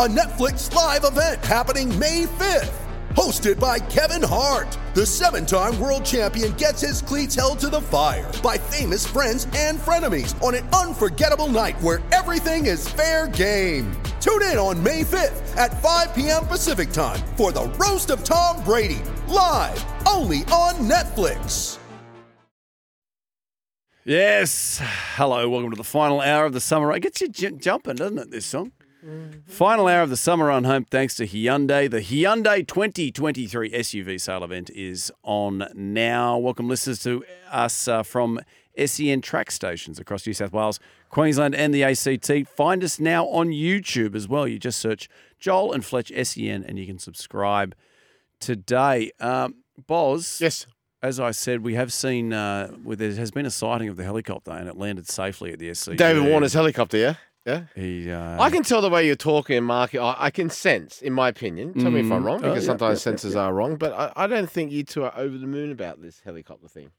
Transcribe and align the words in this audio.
a 0.00 0.08
Netflix 0.08 0.74
live 0.74 1.04
event 1.04 1.44
happening 1.44 1.86
May 1.98 2.24
5th. 2.24 2.72
Hosted 3.10 3.60
by 3.60 3.78
Kevin 3.78 4.26
Hart, 4.26 4.78
the 4.94 5.04
seven 5.04 5.44
time 5.44 5.78
world 5.78 6.06
champion 6.06 6.52
gets 6.52 6.80
his 6.80 7.02
cleats 7.02 7.34
held 7.34 7.58
to 7.58 7.68
the 7.68 7.82
fire 7.82 8.32
by 8.42 8.56
famous 8.56 9.06
friends 9.06 9.46
and 9.54 9.78
frenemies 9.78 10.42
on 10.42 10.54
an 10.54 10.66
unforgettable 10.68 11.48
night 11.48 11.78
where 11.82 12.00
everything 12.12 12.64
is 12.64 12.88
fair 12.88 13.28
game. 13.28 13.92
Tune 14.22 14.40
in 14.44 14.56
on 14.56 14.82
May 14.82 15.02
5th 15.02 15.54
at 15.58 15.82
5 15.82 16.14
p.m. 16.14 16.46
Pacific 16.46 16.92
time 16.92 17.20
for 17.36 17.52
the 17.52 17.66
Roast 17.78 18.08
of 18.08 18.24
Tom 18.24 18.64
Brady, 18.64 19.02
live 19.28 19.84
only 20.08 20.44
on 20.44 20.76
Netflix. 20.88 21.76
Yes. 24.06 24.80
Hello. 25.16 25.46
Welcome 25.46 25.72
to 25.72 25.76
the 25.76 25.84
final 25.84 26.22
hour 26.22 26.46
of 26.46 26.54
the 26.54 26.60
summer. 26.60 26.90
It 26.92 27.00
gets 27.00 27.20
you 27.20 27.28
j- 27.28 27.50
jumping, 27.50 27.96
doesn't 27.96 28.18
it, 28.18 28.30
this 28.30 28.46
song? 28.46 28.72
Final 29.46 29.86
hour 29.86 30.02
of 30.02 30.10
the 30.10 30.16
summer 30.16 30.46
run 30.46 30.64
home 30.64 30.84
thanks 30.84 31.14
to 31.16 31.26
Hyundai. 31.26 31.90
The 31.90 32.00
Hyundai 32.00 32.66
2023 32.66 33.70
SUV 33.70 34.20
sale 34.20 34.44
event 34.44 34.68
is 34.70 35.10
on 35.22 35.66
now. 35.74 36.36
Welcome 36.36 36.68
listeners 36.68 37.02
to 37.04 37.24
us 37.50 37.88
uh, 37.88 38.02
from 38.02 38.40
SEN 38.76 39.22
track 39.22 39.50
stations 39.50 39.98
across 39.98 40.26
New 40.26 40.34
South 40.34 40.52
Wales, 40.52 40.80
Queensland, 41.08 41.54
and 41.54 41.72
the 41.72 41.82
ACT. 41.82 42.46
Find 42.54 42.84
us 42.84 43.00
now 43.00 43.26
on 43.28 43.48
YouTube 43.48 44.14
as 44.14 44.28
well. 44.28 44.46
You 44.46 44.58
just 44.58 44.78
search 44.78 45.08
Joel 45.38 45.72
and 45.72 45.82
Fletch 45.82 46.12
SEN 46.22 46.62
and 46.62 46.78
you 46.78 46.86
can 46.86 46.98
subscribe 46.98 47.74
today. 48.38 49.12
Um, 49.18 49.56
Boz. 49.86 50.40
Yes. 50.42 50.66
As 51.02 51.18
I 51.18 51.30
said, 51.30 51.62
we 51.62 51.74
have 51.74 51.90
seen 51.90 52.34
uh, 52.34 52.68
where 52.68 52.96
there 52.96 53.14
has 53.14 53.30
been 53.30 53.46
a 53.46 53.50
sighting 53.50 53.88
of 53.88 53.96
the 53.96 54.04
helicopter 54.04 54.50
and 54.50 54.68
it 54.68 54.76
landed 54.76 55.08
safely 55.08 55.50
at 55.54 55.58
the 55.58 55.70
SCG. 55.70 55.96
David 55.96 56.24
Warner's 56.24 56.52
helicopter, 56.52 56.98
yeah? 56.98 57.14
Yeah. 57.50 57.82
He, 57.82 58.10
uh, 58.10 58.42
I 58.42 58.50
can 58.50 58.62
tell 58.62 58.80
the 58.80 58.90
way 58.90 59.06
you're 59.06 59.16
talking, 59.16 59.62
Mark. 59.64 59.94
I, 59.94 60.14
I 60.18 60.30
can 60.30 60.50
sense, 60.50 61.02
in 61.02 61.12
my 61.12 61.28
opinion. 61.28 61.74
Tell 61.74 61.90
me 61.90 62.00
if 62.00 62.10
I'm 62.12 62.22
Mm. 62.22 62.24
wrong, 62.24 62.36
Oh, 62.44 62.48
because 62.48 62.64
yeah, 62.64 62.68
sometimes 62.68 63.04
yeah, 63.04 63.10
yeah, 63.12 63.16
senses 63.16 63.36
are 63.36 63.52
wrong. 63.52 63.76
But 63.76 63.92
I, 63.92 64.12
I 64.16 64.26
don't 64.26 64.50
think 64.50 64.72
you 64.72 64.82
two 64.84 65.04
are 65.04 65.12
over 65.16 65.36
the 65.36 65.46
moon 65.46 65.70
about 65.72 66.00
this 66.02 66.20
helicopter 66.24 66.68
thing. 66.68 66.90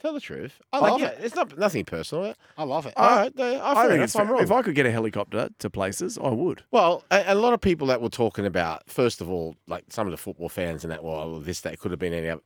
Tell 0.00 0.14
the 0.14 0.20
truth. 0.20 0.62
I 0.72 0.78
Like, 0.78 0.92
love 0.92 1.00
yeah, 1.02 1.08
it. 1.08 1.18
It's 1.22 1.34
not 1.34 1.58
nothing 1.58 1.84
personal. 1.84 2.34
I 2.56 2.64
love 2.64 2.86
it. 2.86 2.94
All 2.96 3.06
right, 3.16 3.32
I, 3.38 3.60
I 3.72 3.74
fair 3.74 3.88
think 3.90 4.02
it's 4.04 4.16
I'm 4.16 4.26
fair. 4.26 4.34
wrong. 4.34 4.42
If 4.42 4.50
I 4.50 4.62
could 4.62 4.74
get 4.74 4.86
a 4.86 4.90
helicopter 4.90 5.50
to 5.58 5.68
places, 5.70 6.16
I 6.16 6.28
would. 6.30 6.62
Well, 6.70 7.04
a, 7.10 7.24
a 7.26 7.34
lot 7.34 7.52
of 7.52 7.60
people 7.60 7.86
that 7.88 8.00
were 8.00 8.08
talking 8.08 8.46
about, 8.46 8.88
first 8.88 9.20
of 9.20 9.28
all, 9.28 9.56
like 9.66 9.84
some 9.90 10.06
of 10.06 10.10
the 10.10 10.16
football 10.16 10.48
fans 10.48 10.84
and 10.84 10.90
that, 10.90 11.04
well, 11.04 11.38
this, 11.40 11.60
that 11.62 11.78
could 11.78 11.90
have 11.90 12.00
been 12.00 12.14
any 12.14 12.28
other. 12.30 12.40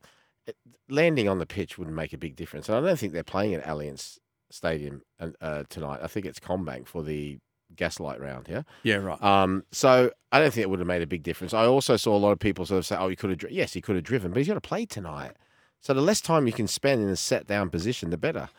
it- 0.47 0.57
landing 0.89 1.29
on 1.29 1.39
the 1.39 1.45
pitch 1.45 1.77
wouldn't 1.77 1.95
make 1.95 2.11
a 2.11 2.17
big 2.17 2.35
difference. 2.35 2.67
And 2.67 2.77
I 2.77 2.81
don't 2.81 2.99
think 2.99 3.13
they're 3.13 3.23
playing 3.23 3.53
at 3.55 3.63
Allianz 3.63 4.19
Stadium 4.55 5.01
uh, 5.19 5.29
uh, 5.41 5.63
tonight. 5.69 5.99
I 6.01 6.07
think 6.07 6.25
it's 6.25 6.39
CommBank 6.39 6.87
for 6.87 7.03
the 7.03 7.39
Gaslight 7.75 8.19
round, 8.21 8.47
yeah? 8.49 8.63
Yeah, 8.83 8.95
right. 8.95 9.21
Um, 9.21 9.63
so 9.71 10.11
I 10.31 10.39
don't 10.39 10.53
think 10.53 10.63
it 10.63 10.69
would 10.69 10.79
have 10.79 10.87
made 10.87 11.01
a 11.01 11.07
big 11.07 11.23
difference. 11.23 11.53
I 11.53 11.65
also 11.65 11.97
saw 11.97 12.15
a 12.15 12.19
lot 12.19 12.31
of 12.31 12.39
people 12.39 12.65
sort 12.65 12.79
of 12.79 12.85
say, 12.85 12.95
oh, 12.95 13.09
he 13.09 13.15
could 13.15 13.31
have, 13.31 13.39
dri-. 13.39 13.53
yes, 13.53 13.73
he 13.73 13.81
could 13.81 13.95
have 13.95 14.05
driven, 14.05 14.31
but 14.31 14.37
he's 14.37 14.47
got 14.47 14.53
to 14.55 14.61
play 14.61 14.85
tonight. 14.85 15.33
So 15.81 15.93
the 15.93 16.01
less 16.01 16.21
time 16.21 16.47
you 16.47 16.53
can 16.53 16.67
spend 16.67 17.01
in 17.01 17.09
a 17.09 17.15
set 17.15 17.47
down 17.47 17.69
position, 17.69 18.09
the 18.09 18.17
better. 18.17 18.49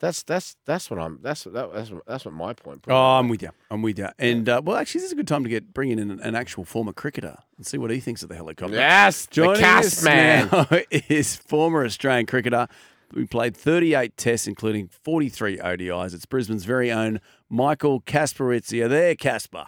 That's 0.00 0.22
that's 0.24 0.56
that's 0.66 0.90
what 0.90 0.98
I'm. 0.98 1.20
That's 1.22 1.44
that, 1.44 1.72
that's 1.72 1.90
that's 2.06 2.24
what 2.24 2.34
my 2.34 2.52
point. 2.52 2.84
Oh, 2.88 2.94
I'm 2.94 3.28
with 3.28 3.42
you. 3.42 3.50
I'm 3.70 3.80
with 3.80 3.98
you. 3.98 4.08
And 4.18 4.46
uh, 4.48 4.60
well, 4.62 4.76
actually, 4.76 4.98
this 4.98 5.06
is 5.06 5.12
a 5.12 5.16
good 5.16 5.28
time 5.28 5.44
to 5.44 5.48
get 5.48 5.72
bring 5.72 5.90
in 5.90 5.98
an, 5.98 6.20
an 6.20 6.34
actual 6.34 6.64
former 6.64 6.92
cricketer 6.92 7.38
and 7.56 7.64
see 7.64 7.78
what 7.78 7.90
he 7.90 8.00
thinks 8.00 8.22
of 8.22 8.28
the 8.28 8.34
helicopter. 8.34 8.74
Yes, 8.74 9.26
the 9.26 9.34
Joining 9.34 9.60
cast 9.62 9.98
us 9.98 10.04
man. 10.04 10.48
now 10.52 10.66
is 10.90 11.36
former 11.36 11.84
Australian 11.84 12.26
cricketer. 12.26 12.68
We 13.14 13.26
played 13.26 13.56
38 13.56 14.16
tests, 14.16 14.46
including 14.46 14.88
43 14.88 15.58
ODIs. 15.58 16.14
It's 16.14 16.26
Brisbane's 16.26 16.64
very 16.64 16.90
own 16.90 17.20
Michael 17.48 18.00
Kasprowicz. 18.00 18.72
You 18.72 18.88
there, 18.88 19.14
Casper? 19.14 19.66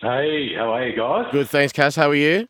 Hey, 0.00 0.54
how 0.56 0.72
are 0.72 0.86
you 0.86 0.96
guys? 0.96 1.26
Good, 1.30 1.48
thanks, 1.48 1.72
Cass. 1.72 1.94
How 1.96 2.10
are 2.10 2.14
you? 2.14 2.48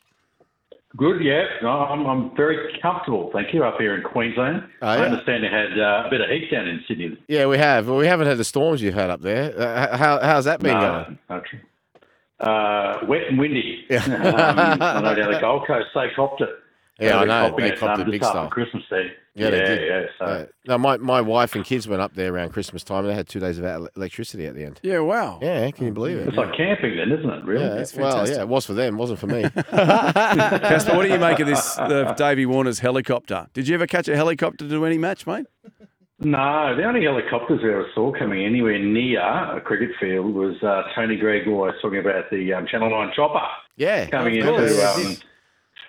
Good, 0.97 1.23
yeah. 1.23 1.45
No, 1.63 1.69
I'm, 1.69 2.07
I'm 2.07 2.37
very 2.37 2.79
comfortable, 2.81 3.31
thank 3.33 3.53
you, 3.53 3.65
up 3.65 3.81
here 3.81 3.97
in 3.97 4.03
Queensland. 4.05 4.63
Oh, 4.81 4.87
I 4.87 4.99
understand 4.99 5.43
you 5.43 5.51
had 5.51 5.77
uh, 5.79 6.05
a 6.07 6.11
bit 6.11 6.21
of 6.21 6.31
heat 6.31 6.51
down 6.53 6.69
in 6.69 6.81
Sydney. 6.87 7.19
Yeah, 7.27 7.47
we 7.47 7.59
have. 7.59 7.89
Well, 7.89 7.97
we 7.97 8.07
haven't 8.07 8.29
had 8.29 8.39
the 8.39 8.45
storms 8.45 8.81
you've 8.81 8.95
had 8.95 9.11
up 9.11 9.21
there. 9.21 9.59
Uh, 9.59 9.97
how 9.97 10.21
how's 10.21 10.45
that 10.45 10.61
been 10.61 10.75
No, 10.75 10.81
going? 11.05 11.19
no, 11.29 11.41
true. 11.41 11.59
Uh, 12.39 12.99
wet 13.09 13.23
and 13.29 13.39
windy. 13.39 13.85
Yeah. 13.91 14.05
um, 14.05 14.83
I 14.83 15.01
know 15.01 15.15
down 15.17 15.33
the 15.33 15.41
Gold 15.41 15.67
Coast, 15.67 15.89
they 15.95 16.07
copped 16.15 16.41
it. 16.43 16.51
Yeah, 17.05 17.19
I 17.19 17.25
know. 17.25 17.55
They 17.57 17.73
copped 17.73 18.01
it 18.01 18.07
big 18.11 18.23
after 18.23 18.31
style. 18.39 18.49
Christmas 18.51 18.83
Day. 18.91 19.13
Yeah, 19.37 19.51
they 19.51 19.59
did. 19.63 19.89
yeah. 19.89 20.03
So, 20.19 20.25
Uh, 20.25 20.47
no, 20.67 20.79
my, 20.79 20.97
my 20.99 21.21
wife 21.21 21.57
and 21.57 21.65
kids 21.65 21.89
went 21.89 22.01
up 22.01 22.15
there 22.15 22.33
around 22.33 22.51
Christmas 22.53 22.85
time 22.85 23.01
and 23.01 23.09
they 23.09 23.15
had 23.15 23.29
two 23.29 23.41
days 23.41 23.59
of 23.59 23.89
electricity 23.97 24.47
at 24.47 24.55
the 24.55 24.65
end. 24.65 24.79
Yeah, 24.83 25.01
wow. 25.01 25.41
Yeah, 25.43 25.69
can 25.73 25.87
you 25.87 25.93
believe 25.93 26.19
it? 26.19 26.29
it's 26.29 26.37
like 26.37 26.57
camping 26.57 26.97
then, 26.97 27.11
isn't 27.11 27.29
it? 27.29 27.45
Really? 27.45 27.65
Yeah, 27.65 27.75
That's 27.75 27.95
well, 27.97 28.29
yeah, 28.29 28.43
it 28.43 28.49
was 28.49 28.65
for 28.65 28.75
them, 28.75 28.97
wasn't 28.97 29.19
for 29.19 29.27
me. 29.27 29.43
Casper, 29.71 30.97
what 30.97 31.03
do 31.05 31.13
you 31.13 31.19
make 31.19 31.41
of 31.41 31.49
this, 31.49 31.77
uh, 31.79 32.15
Davey 32.17 32.47
Warner's 32.47 32.79
helicopter? 32.79 33.49
Did 33.55 33.67
you 33.67 33.75
ever 33.75 33.87
catch 33.89 34.07
a 34.09 34.15
helicopter 34.15 34.69
to 34.69 34.87
any 34.87 34.99
match, 34.99 35.27
mate? 35.27 35.47
No, 36.21 36.75
the 36.77 36.85
only 36.85 37.03
helicopters 37.03 37.61
I 37.63 37.67
ever 37.69 37.87
saw 37.95 38.13
coming 38.17 38.45
anywhere 38.45 38.79
near 38.79 39.21
a 39.21 39.61
cricket 39.61 39.91
field 40.01 40.33
was 40.33 40.55
uh, 40.63 40.85
Tony 40.95 41.17
Greig 41.17 41.49
always 41.49 41.75
talking 41.83 41.99
about 41.99 42.31
the 42.31 42.53
um, 42.55 42.67
Channel 42.69 42.89
9 42.91 43.13
chopper. 43.17 43.45
yeah, 43.77 44.07
coming 44.07 44.37
in 44.37 44.47
of 44.47 44.55
course. 44.57 44.77
to 44.77 45.09
um, 45.09 45.17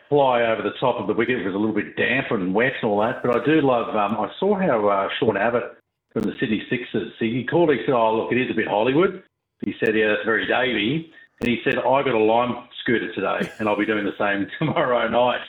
fly 0.09 0.43
over 0.43 0.61
the 0.61 0.73
top 0.79 0.99
of 0.99 1.07
the 1.07 1.13
wicket. 1.13 1.39
It 1.39 1.45
was 1.45 1.55
a 1.55 1.57
little 1.57 1.75
bit 1.75 1.95
damp 1.95 2.27
and 2.31 2.53
wet 2.53 2.73
and 2.81 2.91
all 2.91 3.01
that. 3.01 3.21
But 3.23 3.41
I 3.41 3.45
do 3.45 3.61
love. 3.61 3.89
Um, 3.95 4.17
I 4.19 4.29
saw 4.39 4.57
how 4.59 4.88
uh, 4.88 5.09
Sean 5.19 5.38
Abbott 5.38 5.77
from 6.13 6.23
the 6.23 6.33
Sydney 6.39 6.63
Sixers. 6.69 7.13
He, 7.19 7.31
he 7.31 7.43
called. 7.45 7.69
He 7.69 7.79
said, 7.85 7.93
"Oh, 7.93 8.16
look, 8.16 8.31
it 8.31 8.38
is 8.39 8.51
a 8.51 8.55
bit 8.55 8.67
Hollywood." 8.67 9.23
He 9.63 9.73
said, 9.79 9.95
"Yeah, 9.95 10.09
that's 10.09 10.25
very 10.25 10.47
Davy." 10.47 11.11
And 11.41 11.49
he 11.49 11.57
said, 11.63 11.77
"I 11.77 12.03
got 12.03 12.13
a 12.13 12.17
lime 12.19 12.67
scooter 12.81 13.13
today, 13.13 13.49
and 13.59 13.67
I'll 13.67 13.77
be 13.77 13.85
doing 13.85 14.05
the 14.05 14.17
same 14.17 14.47
tomorrow 14.59 15.07
night." 15.09 15.41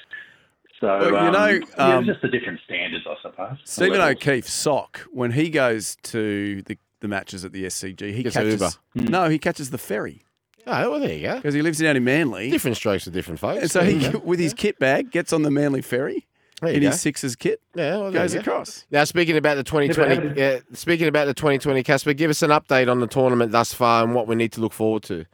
So 0.80 0.88
Well, 0.88 1.10
you 1.10 1.16
um, 1.16 1.32
know, 1.32 1.66
yeah, 1.78 1.96
um, 1.96 2.04
just 2.04 2.20
the 2.20 2.28
different 2.28 2.60
standards, 2.66 3.06
I 3.08 3.14
suppose. 3.22 3.56
Stephen 3.64 3.98
Levels. 3.98 4.16
O'Keefe, 4.16 4.46
sock, 4.46 5.00
when 5.10 5.30
he 5.30 5.48
goes 5.48 5.96
to 6.02 6.60
the, 6.62 6.76
the 7.00 7.08
matches 7.08 7.46
at 7.46 7.52
the 7.52 7.64
SCG, 7.64 8.12
he 8.12 8.22
Gets 8.22 8.36
catches. 8.36 8.78
Uber. 8.94 9.10
No, 9.10 9.30
he 9.30 9.38
catches 9.38 9.70
the 9.70 9.78
ferry 9.78 10.25
Oh, 10.66 10.90
well, 10.90 11.00
there 11.00 11.12
you 11.12 11.22
go. 11.22 11.36
because 11.36 11.54
he 11.54 11.62
lives 11.62 11.78
down 11.78 11.96
in 11.96 12.04
Manly. 12.04 12.50
Different 12.50 12.76
strokes 12.76 13.04
for 13.04 13.10
different 13.10 13.38
folks. 13.40 13.62
And 13.62 13.70
so 13.70 13.80
There 13.80 13.90
he, 13.90 14.04
you 14.06 14.12
go. 14.12 14.18
with 14.18 14.38
his 14.40 14.52
kit 14.54 14.78
bag, 14.78 15.10
gets 15.10 15.32
on 15.32 15.42
the 15.42 15.50
Manly 15.50 15.80
ferry 15.82 16.26
There 16.60 16.70
you 16.70 16.76
in 16.78 16.82
go. 16.82 16.88
his 16.90 17.00
Sixers 17.00 17.36
kit, 17.36 17.60
yeah, 17.76 17.96
well, 17.98 18.10
there 18.10 18.22
goes 18.22 18.34
you 18.34 18.42
go. 18.42 18.50
across. 18.52 18.84
Now, 18.90 19.04
speaking 19.04 19.36
about 19.36 19.54
the 19.56 19.62
2020, 19.64 20.38
yeah, 20.40 20.58
speaking 20.72 21.06
about 21.08 21.26
the 21.26 21.34
2020, 21.34 21.82
Casper, 21.84 22.12
give 22.14 22.30
us 22.30 22.42
an 22.42 22.50
update 22.50 22.90
on 22.90 23.00
the 23.00 23.06
tournament 23.06 23.52
thus 23.52 23.72
far 23.72 24.02
and 24.04 24.14
what 24.14 24.26
we 24.26 24.34
need 24.34 24.52
to 24.52 24.60
look 24.60 24.72
forward 24.72 25.04
to. 25.04 25.24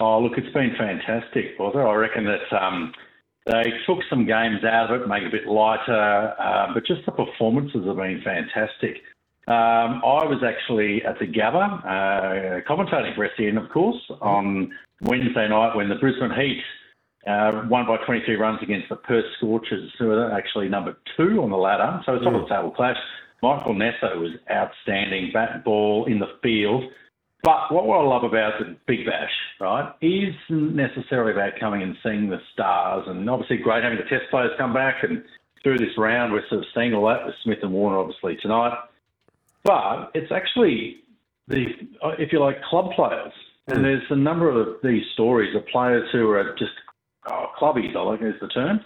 Oh, 0.00 0.18
look, 0.20 0.32
it's 0.36 0.52
been 0.52 0.74
fantastic, 0.76 1.56
Bother. 1.56 1.86
I 1.86 1.94
reckon 1.94 2.24
that 2.24 2.52
um, 2.60 2.92
they 3.46 3.62
took 3.86 3.98
some 4.10 4.26
games 4.26 4.64
out 4.64 4.90
of 4.92 5.00
it, 5.02 5.06
make 5.08 5.22
it 5.22 5.28
a 5.28 5.30
bit 5.30 5.46
lighter, 5.46 6.34
uh, 6.40 6.74
but 6.74 6.84
just 6.84 7.06
the 7.06 7.12
performances 7.12 7.86
have 7.86 7.96
been 7.96 8.20
fantastic. 8.24 8.96
Um, 9.46 10.00
I 10.00 10.24
was 10.24 10.42
actually 10.42 11.04
at 11.04 11.18
the 11.18 11.26
Gabba, 11.26 11.84
uh, 11.84 12.60
commentating 12.68 13.14
for 13.14 13.28
SEN, 13.36 13.58
of 13.58 13.70
course, 13.70 14.00
on 14.22 14.72
Wednesday 15.02 15.48
night 15.48 15.76
when 15.76 15.90
the 15.90 15.96
Brisbane 15.96 16.30
Heat 16.30 16.62
uh, 17.26 17.62
won 17.68 17.86
by 17.86 17.98
23 18.06 18.36
runs 18.36 18.60
against 18.62 18.88
the 18.88 18.96
Perth 18.96 19.24
Scorchers, 19.36 19.92
who 19.98 20.10
are 20.12 20.32
actually 20.32 20.68
number 20.68 20.96
two 21.16 21.42
on 21.42 21.50
the 21.50 21.56
ladder. 21.56 22.00
So 22.06 22.14
it's 22.14 22.24
not 22.24 22.34
a 22.34 22.48
table 22.48 22.70
clash. 22.70 22.96
Michael 23.42 23.74
Neser 23.74 24.16
was 24.16 24.32
outstanding, 24.50 25.30
bat 25.32 25.50
and 25.54 25.64
ball 25.64 26.06
in 26.06 26.18
the 26.18 26.38
field. 26.42 26.84
But 27.42 27.70
what 27.70 27.84
I 27.84 28.02
love 28.02 28.24
about 28.24 28.54
the 28.58 28.74
Big 28.86 29.04
Bash, 29.04 29.28
right, 29.60 29.92
isn't 30.00 30.74
necessarily 30.74 31.32
about 31.32 31.60
coming 31.60 31.82
and 31.82 31.94
seeing 32.02 32.30
the 32.30 32.40
stars. 32.54 33.04
And 33.06 33.28
obviously, 33.28 33.58
great 33.58 33.84
having 33.84 33.98
the 33.98 34.08
test 34.08 34.30
players 34.30 34.52
come 34.56 34.72
back. 34.72 35.02
And 35.02 35.22
through 35.62 35.76
this 35.76 35.98
round, 35.98 36.32
we're 36.32 36.48
sort 36.48 36.62
of 36.62 36.66
seeing 36.74 36.94
all 36.94 37.06
that 37.08 37.26
with 37.26 37.34
Smith 37.44 37.58
and 37.60 37.72
Warner, 37.72 37.98
obviously, 37.98 38.36
tonight. 38.40 38.72
But 39.64 40.10
it's 40.14 40.30
actually 40.30 40.96
the, 41.48 41.64
if 42.18 42.32
you 42.32 42.40
like, 42.40 42.62
club 42.62 42.92
players. 42.94 43.32
And 43.66 43.82
there's 43.82 44.02
a 44.10 44.16
number 44.16 44.50
of 44.50 44.76
these 44.82 45.02
stories 45.14 45.56
of 45.56 45.66
players 45.68 46.06
who 46.12 46.28
are 46.30 46.54
just 46.58 46.72
oh, 47.30 47.46
clubbies, 47.58 47.96
I 47.96 48.18
think 48.18 48.34
is 48.34 48.40
the 48.40 48.48
term, 48.48 48.80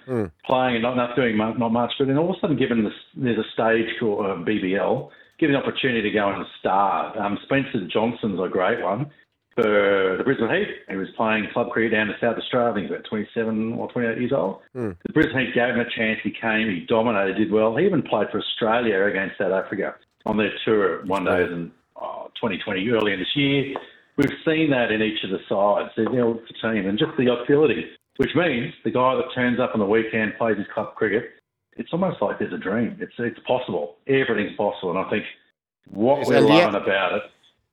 playing 0.46 0.76
and 0.76 0.82
not, 0.82 0.94
not 0.94 1.16
doing 1.16 1.36
mu- 1.36 1.58
not 1.58 1.72
much. 1.72 1.92
But 1.98 2.06
then 2.06 2.16
all 2.16 2.30
of 2.30 2.36
a 2.36 2.40
sudden, 2.40 2.56
given 2.56 2.84
this, 2.84 2.92
there's 3.16 3.38
a 3.38 3.50
stage 3.52 3.88
called 3.98 4.24
uh, 4.24 4.34
BBL, 4.48 5.08
given 5.40 5.54
the 5.54 5.60
opportunity 5.60 6.02
to 6.02 6.10
go 6.12 6.30
and 6.30 6.46
star. 6.60 7.18
Um, 7.18 7.38
Spencer 7.44 7.88
Johnson's 7.92 8.38
a 8.38 8.48
great 8.48 8.80
one 8.80 9.10
for 9.56 10.14
the 10.16 10.22
Brisbane 10.22 10.48
Heat. 10.48 10.68
He 10.88 10.96
was 10.96 11.08
playing 11.16 11.48
club 11.52 11.70
cricket 11.70 11.90
down 11.90 12.08
in 12.08 12.14
South 12.20 12.36
Australia. 12.38 12.70
I 12.70 12.74
think 12.74 12.86
he's 12.86 12.94
about 12.94 13.08
27 13.10 13.72
or 13.72 13.90
28 13.90 14.18
years 14.18 14.32
old. 14.32 14.60
The 15.04 15.12
Brisbane 15.12 15.46
Heat 15.46 15.54
gave 15.54 15.74
him 15.74 15.80
a 15.80 15.90
chance. 15.96 16.20
He 16.22 16.30
came, 16.30 16.70
he 16.70 16.86
dominated, 16.86 17.36
did 17.36 17.50
well. 17.50 17.74
He 17.76 17.84
even 17.84 18.02
played 18.02 18.28
for 18.30 18.38
Australia 18.38 19.06
against 19.06 19.38
South 19.38 19.50
Africa 19.50 19.96
on 20.28 20.36
their 20.36 20.52
tour 20.64 21.04
one 21.06 21.24
day 21.24 21.42
in 21.42 21.72
oh, 21.96 22.30
2020, 22.36 22.88
early 22.90 23.12
in 23.12 23.18
this 23.18 23.34
year. 23.34 23.74
We've 24.16 24.38
seen 24.44 24.70
that 24.70 24.90
in 24.92 25.02
each 25.02 25.24
of 25.24 25.30
the 25.30 25.38
sides, 25.48 25.90
know, 25.96 26.34
the 26.34 26.68
team, 26.68 26.86
and 26.86 26.98
just 26.98 27.12
the 27.16 27.32
ability, 27.32 27.86
which 28.16 28.30
means 28.34 28.74
the 28.84 28.90
guy 28.90 29.14
that 29.14 29.24
turns 29.34 29.58
up 29.60 29.70
on 29.74 29.80
the 29.80 29.86
weekend, 29.86 30.34
plays 30.38 30.56
his 30.56 30.66
club 30.74 30.94
cricket, 30.94 31.30
it's 31.76 31.92
almost 31.92 32.20
like 32.20 32.38
there's 32.38 32.52
a 32.52 32.58
dream. 32.58 32.96
It's 33.00 33.12
it's 33.18 33.38
possible. 33.46 33.96
Everything's 34.06 34.56
possible, 34.56 34.90
and 34.90 34.98
I 34.98 35.08
think 35.08 35.24
what 35.86 36.26
we're 36.26 36.40
loving 36.40 36.74
about 36.74 37.14
it 37.14 37.22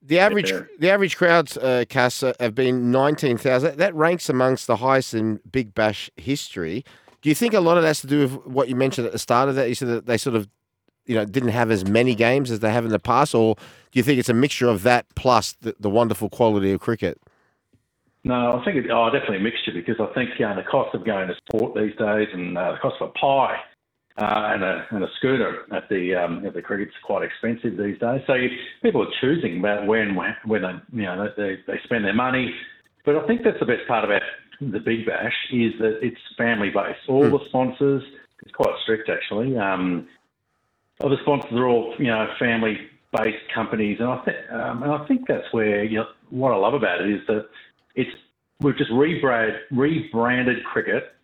The 0.03 0.19
average 0.19 0.51
there. 0.51 0.69
the 0.79 0.91
average 0.91 1.17
crowds, 1.17 1.57
uh, 1.57 1.85
Cass, 1.89 2.21
uh, 2.23 2.33
have 2.39 2.53
been 2.55 2.91
nineteen 2.91 3.37
thousand. 3.37 3.77
That 3.77 3.95
ranks 3.95 4.29
amongst 4.29 4.67
the 4.67 4.77
highest 4.77 5.13
in 5.15 5.39
Big 5.51 5.73
Bash 5.73 6.11
history. 6.15 6.85
Do 7.21 7.29
you 7.29 7.35
think 7.35 7.55
a 7.55 7.59
lot 7.59 7.77
of 7.77 7.83
that 7.83 7.87
has 7.87 8.01
to 8.01 8.07
do 8.07 8.19
with 8.19 8.33
what 8.45 8.69
you 8.69 8.75
mentioned 8.75 9.07
at 9.07 9.13
the 9.13 9.19
start 9.19 9.49
of 9.49 9.55
that? 9.55 9.67
You 9.67 9.73
said 9.73 9.87
that 9.87 10.05
they 10.05 10.15
sort 10.15 10.35
of, 10.35 10.47
you 11.05 11.15
know, 11.15 11.25
didn't 11.25 11.49
have 11.49 11.71
as 11.71 11.85
many 11.85 12.15
games 12.15 12.51
as 12.51 12.59
they 12.59 12.71
have 12.71 12.85
in 12.85 12.91
the 12.91 12.99
past, 12.99 13.35
or 13.35 13.55
do 13.55 13.99
you 13.99 14.03
think 14.03 14.19
it's 14.19 14.29
a 14.29 14.33
mixture 14.33 14.67
of 14.67 14.83
that 14.83 15.05
plus 15.15 15.53
the, 15.61 15.75
the 15.79 15.89
wonderful 15.89 16.29
quality 16.29 16.71
of 16.71 16.79
cricket? 16.79 17.19
No, 18.23 18.59
I 18.59 18.65
think 18.65 18.77
it, 18.77 18.89
oh, 18.91 19.09
definitely 19.11 19.37
a 19.37 19.41
mixture 19.41 19.71
because 19.71 19.97
I 19.99 20.11
think 20.15 20.31
uh, 20.41 20.55
the 20.55 20.63
cost 20.63 20.95
of 20.95 21.05
going 21.05 21.27
to 21.27 21.35
sport 21.47 21.75
these 21.75 21.95
days 21.95 22.27
and 22.33 22.57
uh, 22.57 22.71
the 22.71 22.77
cost 22.79 22.95
of 22.99 23.09
a 23.09 23.11
pie 23.11 23.55
uh, 24.17 24.53
and, 24.53 24.63
a, 24.63 24.87
and 24.89 25.03
a 25.03 25.07
scooter 25.17 25.65
at 25.71 25.87
the 25.89 26.15
um, 26.15 26.45
at 26.45 26.55
the 26.55 26.61
cricket's 26.61 26.95
quite 27.03 27.21
expensive 27.21 27.77
these 27.77 27.99
days. 27.99 28.21
So 28.25 28.33
you, 28.33 28.49
people 28.81 29.03
are 29.03 29.11
choosing 29.21 29.59
about 29.59 29.85
when 29.85 30.15
when 30.45 30.61
they 30.63 30.73
you 30.91 31.03
know 31.03 31.29
they, 31.37 31.57
they 31.67 31.79
spend 31.83 32.05
their 32.05 32.15
money. 32.15 32.53
But 33.05 33.17
I 33.17 33.27
think 33.27 33.43
that's 33.43 33.59
the 33.59 33.67
best 33.67 33.87
part 33.87 34.03
about 34.03 34.23
the 34.59 34.79
Big 34.79 35.05
Bash 35.05 35.35
is 35.51 35.73
that 35.79 35.99
it's 36.01 36.17
family 36.37 36.69
based. 36.69 37.07
All 37.07 37.29
the 37.29 37.39
sponsors, 37.49 38.01
it's 38.41 38.55
quite 38.55 38.73
strict 38.83 39.09
actually. 39.09 39.55
Um, 39.57 40.07
all 41.01 41.09
the 41.09 41.17
sponsors 41.21 41.51
are 41.53 41.67
all 41.67 41.93
you 41.97 42.07
know 42.07 42.27
family 42.39 42.77
based 43.15 43.43
companies, 43.53 43.97
and 43.99 44.09
I 44.09 44.17
think 44.23 44.37
um, 44.51 44.83
and 44.83 44.91
I 44.91 45.05
think 45.07 45.27
that's 45.27 45.51
where 45.51 45.83
you 45.83 45.99
know, 45.99 46.07
what 46.29 46.51
I 46.51 46.55
love 46.55 46.73
about 46.73 47.01
it 47.01 47.09
is 47.09 47.21
that 47.27 47.47
it's 47.95 48.11
we've 48.59 48.77
just 48.77 48.91
rebrand, 48.91 49.57
rebranded 49.71 50.63
cricket, 50.63 51.15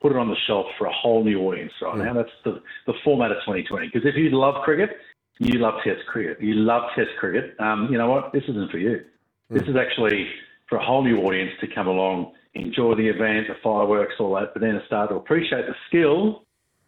put 0.00 0.12
it 0.12 0.18
on 0.18 0.28
the 0.28 0.36
shelf 0.46 0.66
for 0.78 0.86
a 0.86 0.92
whole 0.92 1.24
new 1.24 1.40
audience 1.42 1.72
right 1.82 1.98
now. 1.98 2.12
That's 2.12 2.30
the, 2.44 2.62
the 2.86 2.94
format 3.04 3.30
of 3.30 3.38
2020. 3.38 3.86
Because 3.92 4.06
if 4.06 4.14
you 4.16 4.30
love 4.30 4.62
cricket, 4.62 4.90
you 5.38 5.58
love 5.58 5.74
Test 5.84 6.06
cricket. 6.06 6.40
You 6.40 6.54
love 6.54 6.82
Test 6.94 7.10
cricket. 7.18 7.58
Um, 7.60 7.88
you 7.90 7.98
know 7.98 8.08
what? 8.08 8.32
This 8.32 8.44
isn't 8.48 8.70
for 8.70 8.78
you. 8.78 9.04
This 9.50 9.62
is 9.62 9.76
actually 9.76 10.28
for 10.68 10.78
a 10.78 10.84
whole 10.84 11.04
new 11.04 11.18
audience 11.18 11.52
to 11.60 11.66
come 11.72 11.86
along, 11.86 12.32
enjoy 12.54 12.94
the 12.94 13.06
event, 13.06 13.46
the 13.48 13.54
fireworks, 13.62 14.14
all 14.18 14.34
that, 14.34 14.52
but 14.52 14.60
then 14.60 14.80
start 14.86 15.10
to 15.10 15.16
appreciate 15.16 15.66
the 15.66 15.74
skill, 15.88 16.45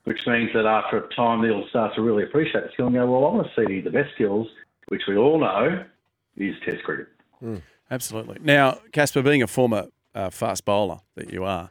which 0.08 0.26
means 0.26 0.48
that 0.54 0.64
after 0.64 1.04
a 1.04 1.14
time 1.14 1.42
they'll 1.42 1.68
start 1.68 1.94
to 1.94 2.00
really 2.00 2.22
appreciate 2.22 2.64
the 2.64 2.70
skill 2.72 2.86
and 2.86 2.94
go, 2.94 3.04
well, 3.04 3.30
I 3.30 3.34
want 3.34 3.46
to 3.46 3.66
see 3.66 3.82
the 3.82 3.90
best 3.90 4.14
skills, 4.14 4.48
which 4.88 5.02
we 5.06 5.18
all 5.18 5.38
know 5.38 5.84
is 6.38 6.54
Test 6.64 6.82
cricket. 6.82 7.08
Absolutely. 7.90 8.38
Now, 8.40 8.78
Casper, 8.92 9.20
being 9.22 9.42
a 9.42 9.46
former 9.46 9.88
uh, 10.14 10.30
fast 10.30 10.64
bowler 10.64 11.00
that 11.16 11.30
you 11.30 11.44
are, 11.44 11.68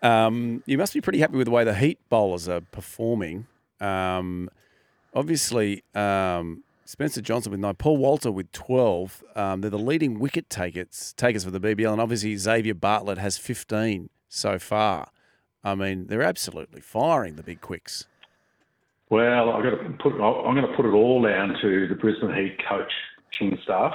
um, 0.00 0.62
you 0.64 0.78
must 0.78 0.94
be 0.94 1.00
pretty 1.00 1.18
happy 1.18 1.36
with 1.36 1.46
the 1.46 1.50
way 1.50 1.64
the 1.64 1.74
Heat 1.74 1.98
bowlers 2.08 2.48
are 2.48 2.60
performing. 2.60 3.48
Um, 3.80 4.48
obviously, 5.12 5.82
um, 5.92 6.62
Spencer 6.84 7.20
Johnson 7.20 7.50
with 7.50 7.58
nine, 7.58 7.74
Paul 7.74 7.96
Walter 7.96 8.30
with 8.30 8.52
12. 8.52 9.24
Um, 9.34 9.60
they're 9.60 9.70
the 9.70 9.78
leading 9.78 10.20
wicket 10.20 10.48
takers, 10.48 11.14
takers 11.16 11.42
for 11.42 11.50
the 11.50 11.58
BBL, 11.58 11.90
and 11.90 12.00
obviously 12.00 12.36
Xavier 12.36 12.74
Bartlett 12.74 13.18
has 13.18 13.38
15 13.38 14.08
so 14.28 14.60
far. 14.60 15.08
I 15.64 15.74
mean, 15.74 16.06
they're 16.06 16.22
absolutely 16.22 16.80
firing 16.80 17.36
the 17.36 17.42
big 17.42 17.60
quicks. 17.60 18.06
Well, 19.10 19.50
I've 19.50 19.62
got 19.62 19.70
to 19.70 19.76
put. 20.00 20.14
I'm 20.14 20.54
going 20.54 20.66
to 20.66 20.74
put 20.74 20.86
it 20.86 20.92
all 20.92 21.22
down 21.22 21.56
to 21.60 21.86
the 21.86 21.94
Brisbane 21.94 22.34
Heat 22.34 22.58
coaching 22.66 23.58
staff. 23.62 23.94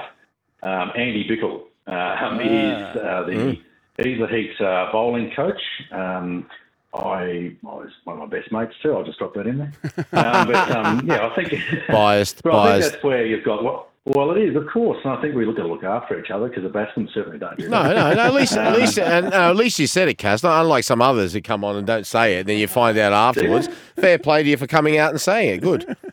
Um, 0.62 0.92
Andy 0.96 1.28
Bichel 1.28 1.62
um, 1.86 2.40
is 2.40 2.96
uh, 2.96 3.24
the 3.26 3.58
he's 4.02 4.18
the 4.18 4.28
Heat 4.28 4.60
uh, 4.60 4.90
bowling 4.92 5.32
coach. 5.34 5.60
Um, 5.90 6.46
I, 6.94 7.54
was 7.62 7.90
one 8.04 8.20
of 8.20 8.30
my 8.30 8.38
best 8.38 8.50
mates 8.50 8.74
too. 8.82 8.94
I'll 8.94 9.04
just 9.04 9.18
drop 9.18 9.34
that 9.34 9.46
in 9.46 9.58
there. 9.58 9.72
Um, 10.12 10.46
but 10.46 10.70
um, 10.70 11.06
yeah, 11.06 11.28
I 11.28 11.34
think 11.34 11.52
Biased, 11.88 12.42
But 12.42 12.54
I 12.54 12.62
think 12.62 12.82
biased. 12.82 12.92
that's 12.92 13.04
where 13.04 13.26
you've 13.26 13.44
got. 13.44 13.87
Well, 14.14 14.30
it 14.30 14.38
is, 14.38 14.56
of 14.56 14.66
course, 14.72 14.98
and 15.04 15.12
I 15.12 15.20
think 15.20 15.34
we 15.34 15.44
look 15.44 15.58
at 15.58 15.66
look 15.66 15.84
after 15.84 16.18
each 16.18 16.30
other 16.30 16.48
because 16.48 16.62
the 16.62 16.68
batsmen 16.68 17.08
certainly 17.12 17.38
don't 17.38 17.58
do 17.58 17.68
No, 17.68 17.82
that. 17.82 17.94
no, 17.94 18.14
no. 18.14 18.20
At 18.22 18.34
least, 18.34 18.56
at 18.56 18.76
least, 18.78 18.98
and, 18.98 19.30
no, 19.30 19.50
at 19.50 19.56
least 19.56 19.78
you 19.78 19.86
said 19.86 20.08
it, 20.08 20.14
Cass. 20.18 20.42
Not 20.42 20.60
unlike 20.62 20.84
some 20.84 21.02
others 21.02 21.32
who 21.32 21.40
come 21.40 21.64
on 21.64 21.76
and 21.76 21.86
don't 21.86 22.06
say 22.06 22.38
it, 22.38 22.46
then 22.46 22.58
you 22.58 22.66
find 22.66 22.96
out 22.98 23.12
afterwards. 23.12 23.68
Fair 23.96 24.18
play 24.18 24.42
to 24.42 24.48
you 24.48 24.56
for 24.56 24.66
coming 24.66 24.98
out 24.98 25.10
and 25.10 25.20
saying 25.20 25.56
it. 25.56 25.62
Good. 25.62 25.96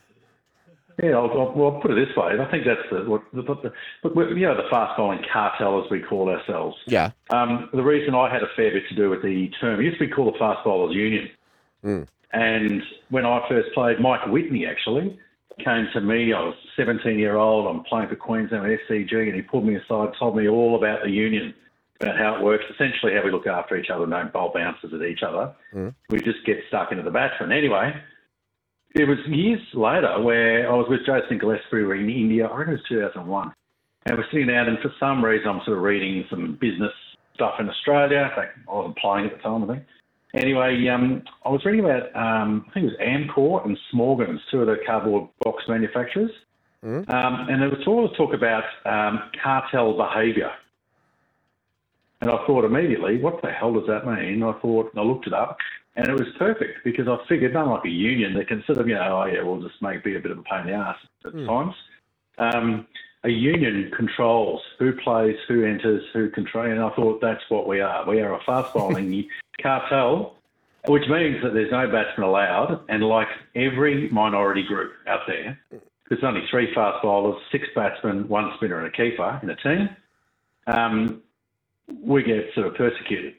Yeah, 1.03 1.09
I'll, 1.17 1.29
I'll, 1.29 1.51
well, 1.53 1.75
I'll 1.75 1.81
put 1.81 1.91
it 1.91 1.95
this 2.07 2.15
way. 2.15 2.39
I 2.39 2.49
think 2.49 2.63
that's 2.65 2.79
the, 2.89 3.09
what 3.09 3.21
the, 3.33 3.41
the, 3.41 4.33
you 4.33 4.45
know, 4.47 4.55
the 4.55 4.69
fast 4.71 4.95
bowling 4.95 5.19
cartel, 5.31 5.83
as 5.83 5.91
we 5.91 5.99
call 5.99 6.29
ourselves. 6.29 6.77
Yeah. 6.87 7.11
Um, 7.31 7.69
the 7.73 7.83
reason 7.83 8.15
I 8.15 8.31
had 8.31 8.43
a 8.43 8.47
fair 8.55 8.71
bit 8.71 8.83
to 8.87 8.95
do 8.95 9.09
with 9.09 9.21
the 9.21 9.49
term, 9.59 9.81
it 9.81 9.83
used 9.83 9.99
to 9.99 10.07
be 10.07 10.11
called 10.13 10.33
the 10.33 10.39
Fast 10.39 10.63
Bowlers 10.63 10.95
Union. 10.95 11.29
And 12.31 12.81
when 13.09 13.25
I 13.25 13.45
first 13.49 13.73
played, 13.73 13.99
Mike 13.99 14.25
Whitney 14.27 14.65
actually 14.65 15.19
came 15.63 15.87
to 15.93 16.01
me. 16.01 16.33
I 16.33 16.39
was 16.39 16.55
17 16.77 17.17
year 17.17 17.35
old. 17.35 17.67
I'm 17.67 17.83
playing 17.83 18.09
for 18.09 18.15
Queensland 18.15 18.63
with 18.63 18.79
SCG, 18.89 19.13
and 19.13 19.35
he 19.35 19.41
pulled 19.41 19.65
me 19.65 19.75
aside, 19.75 20.09
told 20.19 20.35
me 20.35 20.47
all 20.47 20.75
about 20.75 21.03
the 21.03 21.09
union, 21.09 21.53
about 21.99 22.17
how 22.17 22.35
it 22.35 22.43
works, 22.43 22.65
essentially 22.73 23.13
how 23.13 23.23
we 23.23 23.31
look 23.31 23.47
after 23.47 23.77
each 23.77 23.89
other, 23.89 24.03
and 24.03 24.11
don't 24.11 24.33
bowl 24.33 24.51
bounces 24.53 24.91
at 24.93 25.07
each 25.07 25.23
other. 25.23 25.53
Mm. 25.73 25.93
We 26.09 26.19
just 26.19 26.45
get 26.45 26.57
stuck 26.67 26.91
into 26.91 27.03
the 27.03 27.11
batsman. 27.11 27.51
Anyway, 27.51 27.93
it 28.95 29.07
was 29.07 29.17
years 29.27 29.61
later 29.73 30.21
where 30.21 30.71
I 30.71 30.73
was 30.75 30.87
with 30.89 31.05
Jason 31.05 31.37
Gillespie. 31.37 31.77
We 31.77 31.83
were 31.83 31.95
in 31.95 32.09
India. 32.09 32.47
I 32.47 32.57
think 32.57 32.69
it 32.69 32.71
was 32.71 32.89
2001. 32.89 33.53
And 34.07 34.17
we're 34.17 34.25
sitting 34.31 34.47
down, 34.47 34.67
and 34.67 34.79
for 34.79 34.91
some 34.99 35.23
reason, 35.23 35.47
I'm 35.49 35.61
sort 35.65 35.77
of 35.77 35.83
reading 35.83 36.23
some 36.29 36.57
business 36.61 36.91
stuff 37.33 37.55
in 37.59 37.69
Australia. 37.69 38.29
In 38.29 38.35
fact, 38.35 38.57
I 38.69 38.73
wasn't 38.73 38.97
playing 38.97 39.25
at 39.25 39.37
the 39.37 39.41
time, 39.41 39.63
I 39.63 39.67
think. 39.67 39.83
Anyway, 40.35 40.87
um, 40.89 41.23
I 41.45 41.49
was 41.49 41.63
reading 41.63 41.85
about, 41.85 42.13
um, 42.15 42.65
I 42.69 42.73
think 42.73 42.87
it 42.87 42.97
was 42.97 42.99
Amcor 43.01 43.65
and 43.65 43.77
Smorgans, 43.93 44.39
two 44.51 44.61
of 44.61 44.67
the 44.67 44.77
cardboard 44.85 45.29
box 45.41 45.63
manufacturers. 45.67 46.31
Um, 47.09 47.47
and 47.49 47.61
there 47.61 47.69
was 47.69 47.87
all 47.87 48.09
talk 48.09 48.33
about 48.33 48.63
um, 48.85 49.31
cartel 49.41 49.95
behaviour. 49.95 50.51
And 52.21 52.29
I 52.29 52.45
thought 52.45 52.65
immediately, 52.65 53.17
what 53.21 53.41
the 53.41 53.49
hell 53.49 53.73
does 53.73 53.87
that 53.87 54.05
mean? 54.05 54.43
I 54.43 54.53
thought, 54.59 54.91
I 54.95 55.01
looked 55.01 55.27
it 55.27 55.33
up, 55.33 55.57
and 55.95 56.07
it 56.07 56.13
was 56.13 56.27
perfect 56.37 56.83
because 56.83 57.07
I 57.07 57.17
figured, 57.29 57.55
unlike 57.55 57.85
a 57.85 57.89
union, 57.89 58.33
they 58.35 58.43
can 58.43 58.63
sort 58.65 58.79
of, 58.79 58.87
you 58.87 58.95
know, 58.95 59.23
oh 59.23 59.25
yeah, 59.25 59.41
we'll 59.41 59.61
just 59.61 59.81
make 59.81 60.03
be 60.03 60.15
a 60.15 60.19
bit 60.19 60.31
of 60.31 60.39
a 60.39 60.43
pain 60.43 60.61
in 60.61 60.67
the 60.67 60.73
ass 60.73 60.97
at 61.25 61.33
times. 61.45 61.73
A 63.25 63.29
union 63.29 63.91
controls 63.95 64.61
who 64.79 64.93
plays, 64.93 65.35
who 65.47 65.65
enters, 65.65 66.03
who 66.13 66.29
controls, 66.29 66.69
and 66.69 66.79
I 66.79 66.89
thought 66.91 67.19
that's 67.21 67.43
what 67.49 67.67
we 67.67 67.81
are. 67.81 68.07
We 68.07 68.21
are 68.21 68.33
a 68.35 68.39
fast 68.45 68.73
bowling 68.73 69.27
cartel, 69.61 70.35
which 70.87 71.03
means 71.09 71.41
that 71.43 71.53
there's 71.53 71.71
no 71.71 71.91
batsman 71.91 72.27
allowed, 72.27 72.85
and 72.87 73.03
like 73.03 73.27
every 73.55 74.09
minority 74.11 74.63
group 74.63 74.93
out 75.07 75.21
there, 75.27 75.59
there's 76.09 76.23
only 76.23 76.41
three 76.51 76.73
fast 76.75 77.01
bowlers, 77.01 77.41
six 77.51 77.65
batsmen, 77.75 78.27
one 78.27 78.51
spinner, 78.57 78.77
and 78.77 78.87
a 78.87 78.91
keeper 78.91 79.39
in 79.41 79.49
a 79.49 79.55
team. 79.55 79.89
Um, 80.67 81.23
we 82.03 82.23
get 82.23 82.45
sort 82.53 82.67
of 82.67 82.75
persecuted. 82.75 83.33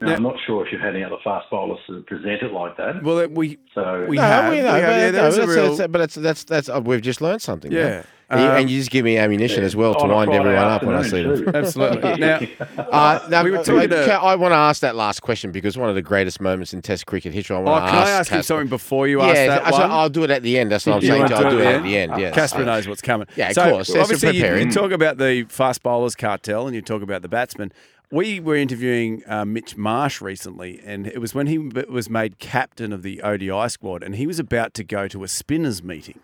Now, 0.00 0.14
I'm 0.16 0.22
not 0.22 0.36
sure 0.46 0.66
if 0.66 0.72
you've 0.72 0.80
had 0.80 0.96
any 0.96 1.04
other 1.04 1.16
fast 1.22 1.48
bowlers 1.50 1.78
sort 1.86 1.98
of 1.98 2.06
present 2.06 2.42
it 2.42 2.52
like 2.52 2.76
that. 2.76 3.02
Well, 3.04 3.26
we 3.28 3.58
So 3.74 4.06
we 4.08 4.16
No, 4.16 4.22
have, 4.22 4.50
we 4.50 4.56
we 4.56 4.62
know, 4.62 4.72
have, 4.72 4.82
but, 4.82 4.96
yeah, 4.98 5.10
no, 5.12 5.30
that's, 5.30 5.36
real, 5.46 5.76
that's, 5.76 5.92
but 5.92 5.98
that's 5.98 6.14
that's 6.16 6.44
that's 6.44 6.68
uh, 6.68 6.80
we've 6.84 7.02
just 7.02 7.20
learned 7.20 7.40
something. 7.40 7.70
Yeah. 7.70 7.82
man. 7.88 8.06
And, 8.32 8.40
you, 8.40 8.46
Um, 8.48 8.56
and 8.56 8.70
you 8.70 8.78
just 8.78 8.90
give 8.90 9.04
me 9.04 9.18
ammunition 9.18 9.62
as 9.62 9.76
well 9.76 9.94
to 9.94 10.06
wind 10.06 10.30
Friday 10.30 10.38
everyone 10.38 10.64
up 10.64 10.82
when 10.82 10.96
I 10.96 11.02
see 11.02 11.22
them. 11.22 11.54
absolutely. 11.54 12.16
Now, 12.18 12.40
Uh, 12.78 13.20
now, 13.28 13.44
We 13.44 13.50
were 13.50 13.62
talking 13.62 13.90
to- 13.90 14.12
I 14.14 14.34
want 14.36 14.52
to 14.52 14.56
ask 14.56 14.80
that 14.80 14.96
last 14.96 15.20
question 15.20 15.52
because 15.52 15.76
one 15.76 15.88
of 15.90 15.94
the 15.94 16.02
greatest 16.02 16.40
moments 16.40 16.72
in 16.72 16.80
Test 16.80 17.04
cricket 17.06 17.34
history. 17.34 17.56
I 17.56 17.58
oh, 17.60 17.62
want 17.62 17.84
to 17.84 17.90
can 17.90 17.98
ask 18.00 18.08
I 18.08 18.10
ask 18.12 18.32
you 18.32 18.42
something 18.42 18.68
before 18.68 19.06
you 19.06 19.20
ask 19.20 19.34
that 19.34 19.66
so 19.74 19.80
one? 19.80 19.90
I'll 19.90 20.08
do 20.08 20.24
it 20.24 20.30
at 20.30 20.42
the 20.42 20.58
end. 20.58 20.72
That's 20.72 20.86
what 20.86 20.96
I'm 20.96 21.02
You 21.02 21.08
saying. 21.08 21.22
I'll 21.24 21.42
do 21.42 21.50
do 21.50 21.58
it 21.58 21.62
it 21.62 21.66
at 21.66 21.74
at 21.74 21.82
the 21.82 21.96
end. 21.96 22.12
Yes. 22.18 22.34
Casper 22.34 22.64
knows 22.64 22.88
what's 22.88 23.02
coming. 23.02 23.26
Yeah, 23.36 23.48
of 23.48 23.54
so, 23.54 23.70
course. 23.70 23.88
That's 23.88 24.00
Obviously, 24.04 24.36
you, 24.36 24.42
preparing. 24.42 24.66
you 24.68 24.72
talk 24.72 24.92
about 24.92 25.18
the 25.18 25.44
fast 25.48 25.82
bowlers 25.82 26.14
cartel 26.16 26.66
and 26.66 26.74
you 26.74 26.80
talk 26.82 27.02
about 27.02 27.20
the 27.22 27.28
batsmen. 27.28 27.70
We 28.10 28.40
were 28.40 28.56
interviewing 28.56 29.22
uh, 29.26 29.44
Mitch 29.46 29.76
Marsh 29.76 30.20
recently, 30.20 30.80
and 30.84 31.06
it 31.06 31.18
was 31.18 31.34
when 31.34 31.46
he 31.46 31.56
was 31.58 32.10
made 32.10 32.38
captain 32.38 32.92
of 32.92 33.02
the 33.02 33.22
ODI 33.22 33.68
squad, 33.70 34.02
and 34.02 34.16
he 34.16 34.26
was 34.26 34.38
about 34.38 34.74
to 34.74 34.84
go 34.84 35.08
to 35.08 35.24
a 35.24 35.28
spinners 35.28 35.82
meeting. 35.82 36.20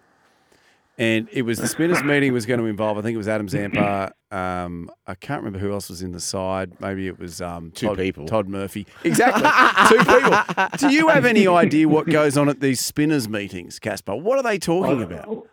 And 0.99 1.28
it 1.31 1.43
was 1.43 1.59
the 1.59 1.69
spinners 1.69 2.02
meeting 2.02 2.33
was 2.33 2.45
going 2.45 2.59
to 2.59 2.67
involve. 2.67 2.99
I 2.99 3.02
think 3.02 3.14
it 3.14 3.19
was 3.19 3.28
Adam 3.28 3.49
Zampa. 3.49 4.12
Um, 4.33 4.90
I 5.07 5.14
can't 5.14 5.43
remember 5.43 5.61
who 5.61 5.73
else 5.73 5.88
was 5.88 6.02
in 6.02 6.11
the 6.11 6.21
side. 6.21 6.81
Maybe 6.81 7.07
it 7.07 7.19
was 7.19 7.40
um, 7.40 7.71
Two 7.71 7.87
Todd, 7.87 7.99
people. 7.99 8.26
Todd 8.26 8.49
Murphy. 8.49 8.85
Exactly, 9.05 9.49
two 9.88 10.05
people. 10.05 10.69
Do 10.76 10.93
you 10.93 11.09
have 11.09 11.25
any 11.25 11.47
idea 11.62 11.88
what 11.88 12.07
goes 12.07 12.37
on 12.37 12.49
at 12.49 12.61
these 12.61 12.81
spinners 12.81 13.28
meetings, 13.28 13.78
Casper? 13.78 14.17
What 14.17 14.38
are 14.38 14.43
they 14.43 14.59
talking 14.59 15.02
about? 15.02 15.47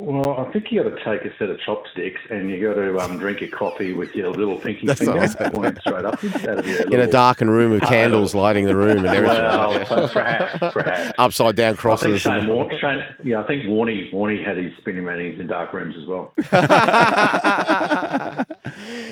Well, 0.00 0.38
I 0.38 0.50
think 0.50 0.72
you 0.72 0.82
got 0.82 0.96
to 0.96 1.04
take 1.04 1.30
a 1.30 1.36
set 1.36 1.50
of 1.50 1.60
chopsticks 1.60 2.20
and 2.30 2.50
you 2.50 2.66
got 2.66 2.74
to 2.74 2.98
um, 2.98 3.18
drink 3.18 3.40
your 3.40 3.50
coffee 3.50 3.92
with 3.92 4.14
your 4.14 4.30
little 4.30 4.58
pinky 4.58 4.86
That's 4.86 5.00
finger 5.00 5.28
pointing 5.52 5.80
straight 5.80 6.04
up. 6.06 6.22
A 6.22 6.86
In 6.92 7.00
a 7.00 7.06
darkened 7.06 7.50
room 7.50 7.72
with 7.72 7.82
candles 7.82 8.34
lighting 8.34 8.64
the 8.64 8.76
room 8.76 8.98
and 8.98 9.06
everything. 9.06 9.38
Well, 9.38 10.08
perhaps, 10.08 10.58
perhaps. 10.72 11.12
Upside 11.18 11.56
down 11.56 11.66
I 11.66 11.70
think 11.72 11.78
crosses. 11.80 12.22
Shane, 12.22 12.48
and- 12.48 12.80
Shane, 12.80 13.04
yeah, 13.24 13.40
I 13.42 13.46
think 13.46 13.64
Warney, 13.64 14.10
Warney 14.12 14.42
had 14.44 14.56
his 14.56 14.72
spinning 14.78 15.04
meetings 15.04 15.38
in 15.38 15.46
dark 15.46 15.72
rooms 15.74 15.94
as 16.00 16.06
well. 16.06 16.32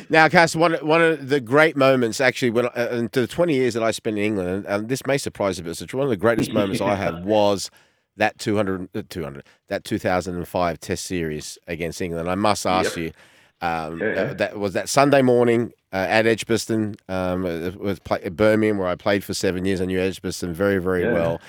now, 0.08 0.28
Cass, 0.28 0.56
one 0.56 0.74
one 0.74 1.02
of 1.02 1.28
the 1.28 1.40
great 1.40 1.76
moments 1.76 2.20
actually, 2.20 2.50
when 2.50 2.66
uh, 2.66 2.88
into 2.92 3.20
the 3.20 3.26
twenty 3.26 3.54
years 3.54 3.74
that 3.74 3.82
I 3.82 3.90
spent 3.90 4.16
in 4.18 4.24
England, 4.24 4.48
and, 4.48 4.66
and 4.66 4.88
this 4.88 5.06
may 5.06 5.18
surprise 5.18 5.58
you, 5.58 5.64
but 5.64 5.80
it's 5.80 5.94
one 5.94 6.04
of 6.04 6.10
the 6.10 6.16
greatest 6.16 6.52
moments 6.52 6.80
I 6.80 6.94
had 6.94 7.24
was 7.26 7.70
that 8.18 8.38
200, 8.38 8.88
uh, 8.94 9.02
200 9.08 9.44
that 9.68 9.84
two 9.84 9.98
thousand 9.98 10.36
and 10.36 10.46
five 10.46 10.78
Test 10.80 11.04
series 11.06 11.58
against 11.66 12.00
England. 12.00 12.28
I 12.28 12.34
must 12.34 12.66
ask 12.66 12.96
you. 12.96 13.12
Um, 13.60 14.00
Yeah. 14.00 14.20
uh, 14.20 14.34
that 14.34 14.58
was 14.58 14.72
that 14.74 14.88
Sunday 14.88 15.20
morning 15.22 15.72
uh, 15.92 16.06
at 16.08 16.26
Edgbaston. 16.26 16.94
Um, 17.08 17.44
it 17.44 17.76
was 17.80 17.98
play, 17.98 18.28
Birmingham, 18.28 18.78
where 18.78 18.86
I 18.88 18.94
played 18.94 19.24
for 19.24 19.34
seven 19.34 19.64
years. 19.64 19.80
I 19.80 19.86
knew 19.86 19.98
Edgbaston 19.98 20.52
very, 20.54 20.78
very 20.78 21.02
Yeah. 21.02 21.12
well. 21.12 21.40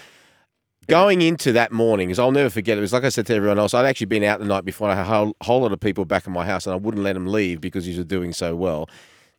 Going 0.87 1.21
into 1.21 1.51
that 1.51 1.71
morning, 1.71 2.07
because 2.07 2.17
I'll 2.17 2.31
never 2.31 2.49
forget, 2.49 2.75
it 2.75 2.81
was 2.81 2.91
like 2.93 3.03
I 3.03 3.09
said 3.09 3.27
to 3.27 3.35
everyone 3.35 3.59
else, 3.59 3.75
I'd 3.75 3.85
actually 3.85 4.07
been 4.07 4.23
out 4.23 4.39
the 4.39 4.45
night 4.45 4.65
before. 4.65 4.89
I 4.89 4.95
had 4.95 5.01
a 5.03 5.05
whole, 5.05 5.35
whole 5.41 5.61
lot 5.61 5.71
of 5.71 5.79
people 5.79 6.03
back 6.03 6.25
in 6.25 6.33
my 6.33 6.45
house, 6.47 6.65
and 6.65 6.73
I 6.73 6.77
wouldn't 6.77 7.03
let 7.03 7.13
them 7.13 7.27
leave 7.27 7.61
because 7.61 7.87
you 7.87 7.95
were 7.95 8.03
doing 8.03 8.33
so 8.33 8.55
well. 8.55 8.89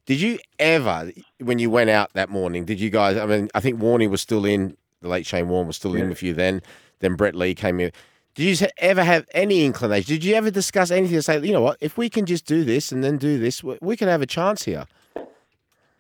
Did 0.07 0.21
you 0.21 0.39
ever, 0.61 1.11
when 1.41 1.59
you 1.59 1.69
went 1.69 1.91
out 1.91 2.13
that 2.15 2.29
morning, 2.31 2.65
did 2.67 2.79
you 2.79 2.89
guys? 2.89 3.17
I 3.17 3.27
mean, 3.27 3.49
I 3.53 3.59
think 3.59 3.81
Warney 3.81 4.09
was 4.09 4.21
still 4.21 4.45
in, 4.45 4.77
the 5.03 5.09
late 5.09 5.27
Shane 5.27 5.49
Warne 5.49 5.67
was 5.67 5.75
still 5.77 5.97
in 5.97 6.09
with 6.09 6.23
you 6.23 6.35
then. 6.35 6.63
Then 7.01 7.15
Brett 7.17 7.35
Lee 7.35 7.55
came 7.55 7.81
in. 7.81 7.91
Did 8.35 8.61
you 8.61 8.67
ever 8.79 9.03
have 9.03 9.27
any 9.35 9.65
inclination? 9.65 10.15
Did 10.15 10.25
you 10.25 10.35
ever 10.35 10.51
discuss 10.51 10.91
anything 10.91 11.17
to 11.17 11.23
say, 11.23 11.41
you 11.41 11.53
know 11.53 11.61
what, 11.61 11.79
if 11.81 11.99
we 11.99 12.09
can 12.09 12.27
just 12.27 12.47
do 12.47 12.65
this 12.65 12.93
and 12.93 13.03
then 13.03 13.19
do 13.19 13.39
this, 13.39 13.65
we- 13.65 13.79
we 13.83 13.97
can 13.97 14.09
have 14.09 14.23
a 14.23 14.27
chance 14.27 14.65
here? 14.65 14.87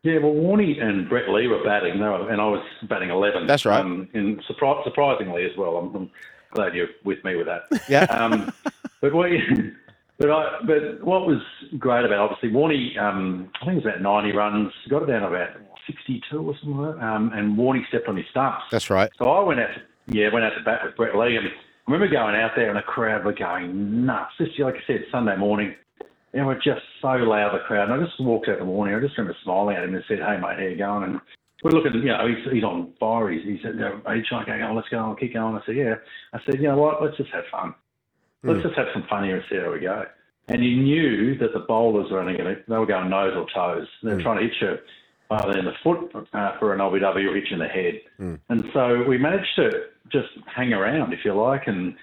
Yeah, 0.02 0.18
well, 0.18 0.32
Warney 0.32 0.80
and 0.82 1.08
Brett 1.08 1.28
Lee 1.28 1.46
were 1.46 1.62
batting, 1.62 1.92
and 1.92 2.04
I 2.40 2.46
was 2.46 2.64
batting 2.88 3.10
11. 3.10 3.46
That's 3.46 3.66
right. 3.66 3.80
Um, 3.80 4.08
and 4.14 4.42
surpri- 4.44 4.82
surprisingly 4.84 5.44
as 5.44 5.54
well. 5.58 5.76
I'm, 5.76 5.94
I'm 5.94 6.10
glad 6.54 6.74
you're 6.74 6.88
with 7.04 7.22
me 7.24 7.34
with 7.36 7.46
that. 7.46 7.64
Yeah. 7.88 8.06
Um, 8.10 8.52
but 9.02 9.12
what, 9.14 9.30
but 10.18 10.30
I, 10.30 10.58
but 10.66 11.02
what 11.04 11.26
was 11.26 11.40
great 11.78 12.04
about 12.04 12.18
obviously 12.30 12.50
Warney, 12.50 12.98
um, 12.98 13.50
I 13.60 13.64
think 13.66 13.72
it 13.78 13.84
was 13.86 13.94
about 13.94 14.02
90 14.02 14.32
runs, 14.36 14.72
got 14.90 15.02
it 15.02 15.06
down 15.06 15.22
about 15.22 15.48
62 15.86 16.38
or 16.38 16.54
something 16.60 16.76
like 16.78 16.96
that. 16.96 17.04
Um, 17.04 17.32
and 17.34 17.56
Warney 17.58 17.86
stepped 17.88 18.08
on 18.08 18.16
his 18.18 18.26
stumps. 18.30 18.64
That's 18.70 18.88
right. 18.90 19.10
So 19.18 19.24
I 19.30 19.42
went 19.42 19.60
out, 19.60 19.68
to, 19.74 19.80
yeah, 20.06 20.32
went 20.32 20.44
out 20.44 20.52
to 20.56 20.64
bat 20.64 20.80
with 20.84 20.96
Brett 20.96 21.16
Lee, 21.16 21.36
and 21.36 21.46
I 21.46 21.92
remember 21.92 22.12
going 22.12 22.36
out 22.36 22.52
there, 22.56 22.68
and 22.68 22.76
the 22.76 22.82
crowd 22.82 23.24
were 23.24 23.32
going 23.32 24.06
nuts. 24.06 24.32
Just 24.38 24.58
like 24.58 24.74
I 24.74 24.86
said, 24.86 25.04
Sunday 25.10 25.36
morning, 25.36 25.74
and 26.32 26.46
we're 26.46 26.56
just 26.56 26.82
so 27.02 27.08
loud, 27.08 27.54
the 27.54 27.64
crowd. 27.66 27.90
And 27.90 28.00
I 28.00 28.04
just 28.04 28.20
walked 28.20 28.48
out 28.48 28.58
the 28.58 28.64
morning. 28.64 28.94
I 28.94 29.00
just 29.00 29.16
remember 29.18 29.36
smiling 29.42 29.76
at 29.76 29.84
him 29.84 29.94
and 29.94 30.04
said, 30.06 30.18
"Hey, 30.18 30.38
mate, 30.40 30.58
how 30.58 30.62
you 30.62 30.76
going?" 30.76 31.04
And 31.04 31.20
we're 31.62 31.72
looking, 31.72 31.94
you 31.94 32.08
know, 32.08 32.26
he's, 32.26 32.52
he's 32.52 32.64
on 32.64 32.92
fire. 32.98 33.30
He's, 33.30 33.44
he 33.44 33.58
said, 33.62 33.74
you 33.74 33.80
know, 33.80 34.00
"Are 34.06 34.16
you 34.16 34.22
trying 34.28 34.46
to 34.46 34.58
go? 34.58 34.68
Oh, 34.70 34.74
let's 34.74 34.88
go 34.88 34.98
on, 34.98 35.16
keep 35.16 35.34
going." 35.34 35.56
I 35.56 35.66
said, 35.66 35.76
"Yeah." 35.76 35.94
I 36.32 36.38
said, 36.46 36.56
"You 36.56 36.68
know 36.68 36.78
what? 36.78 37.02
Let's 37.02 37.16
just 37.16 37.30
have 37.30 37.44
fun. 37.50 37.74
Let's 38.42 38.62
hmm. 38.62 38.68
just 38.68 38.78
have 38.78 38.88
some 38.94 39.04
fun 39.08 39.24
here 39.24 39.36
and 39.36 39.44
see 39.50 39.56
how 39.56 39.72
we 39.72 39.80
go." 39.80 40.04
And 40.48 40.64
you 40.64 40.76
knew 40.82 41.38
that 41.38 41.52
the 41.52 41.60
bowlers 41.60 42.10
were 42.10 42.20
only 42.20 42.36
going 42.36 42.56
to, 42.56 42.62
they 42.66 42.76
were 42.76 42.86
going 42.86 43.08
nose 43.08 43.34
or 43.36 43.46
toes. 43.54 43.86
They 44.02 44.10
were 44.10 44.16
hmm. 44.16 44.22
trying 44.22 44.38
to 44.38 44.44
hit 44.44 44.54
you 44.60 44.78
either 45.30 45.58
in 45.58 45.64
the 45.64 45.72
foot 45.82 46.12
uh, 46.32 46.58
for 46.58 46.72
an 46.72 46.80
LBW 46.80 47.34
hit 47.34 47.52
in 47.52 47.58
the 47.58 47.68
head. 47.68 48.00
And 48.48 48.64
so 48.72 49.04
we 49.04 49.18
managed 49.18 49.54
to 49.56 49.70
just 50.10 50.28
hang 50.46 50.72
around, 50.72 51.12
if 51.12 51.20
you 51.24 51.34
like, 51.34 51.66
and 51.66 51.94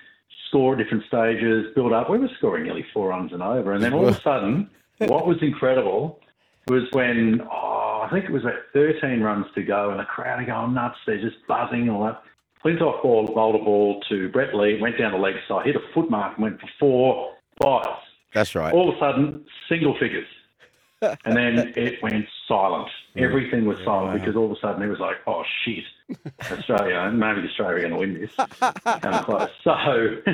score 0.48 0.74
at 0.74 0.80
different 0.80 1.04
stages, 1.08 1.66
build 1.76 1.94
up. 1.94 2.10
We 2.10 2.20
were 2.20 2.30
scoring 2.38 2.64
nearly 2.64 2.86
four 2.94 3.10
runs 3.10 3.34
and 3.34 3.44
over. 3.44 3.74
And 3.74 3.84
then 3.84 3.94
all 3.94 4.08
of 4.08 4.16
a 4.16 4.22
sudden, 4.24 4.70
what 5.00 5.28
was 5.28 5.38
incredible 5.42 6.20
was 6.68 6.84
when, 6.92 7.42
oh, 7.52 8.02
I 8.06 8.10
think 8.12 8.26
it 8.26 8.32
was 8.32 8.44
about 8.44 8.60
13 8.74 9.22
runs 9.22 9.46
to 9.56 9.64
go, 9.64 9.90
and 9.90 10.00
the 10.00 10.04
crowd 10.04 10.42
are 10.42 10.46
going 10.46 10.74
nuts. 10.74 10.98
They're 11.06 11.22
just 11.22 11.38
buzzing 11.48 11.82
and 11.82 11.92
all 11.92 12.06
that. 12.06 12.24
Flintoff 12.64 13.02
ball, 13.04 13.28
bowled 13.28 13.56
a 13.56 13.64
ball 13.64 14.02
to 14.10 14.30
Brett 14.30 14.56
Lee, 14.56 14.80
went 14.82 14.98
down 14.98 15.12
the 15.12 15.18
leg 15.18 15.36
side, 15.48 15.66
hit 15.66 15.76
a 15.76 15.94
foot 15.94 16.10
mark, 16.10 16.38
and 16.38 16.44
went 16.44 16.60
for 16.60 16.68
four 16.80 17.34
four 17.62 17.82
fives. 17.84 18.00
That's 18.34 18.56
right. 18.56 18.74
All 18.74 18.90
of 18.90 18.96
a 18.96 19.00
sudden, 19.00 19.46
single 19.70 19.96
figures. 20.00 20.28
And 21.02 21.38
then 21.38 21.74
it 21.76 22.02
went 22.02 22.26
silent. 22.48 22.90
Everything 23.16 23.66
was 23.66 23.78
silent 23.84 24.20
because 24.20 24.36
all 24.36 24.46
of 24.46 24.52
a 24.52 24.60
sudden 24.60 24.82
it 24.82 24.88
was 24.88 25.00
like, 25.00 25.18
oh 25.28 25.44
shit, 25.64 25.84
Australia, 26.52 27.12
maybe 27.14 27.48
Australia 27.48 27.86
are 27.86 27.90
going 27.90 27.92
to 27.92 27.98
win 27.98 28.14
this. 28.22 28.32
Come 29.02 29.24
close. 29.24 29.50
So, 29.64 29.72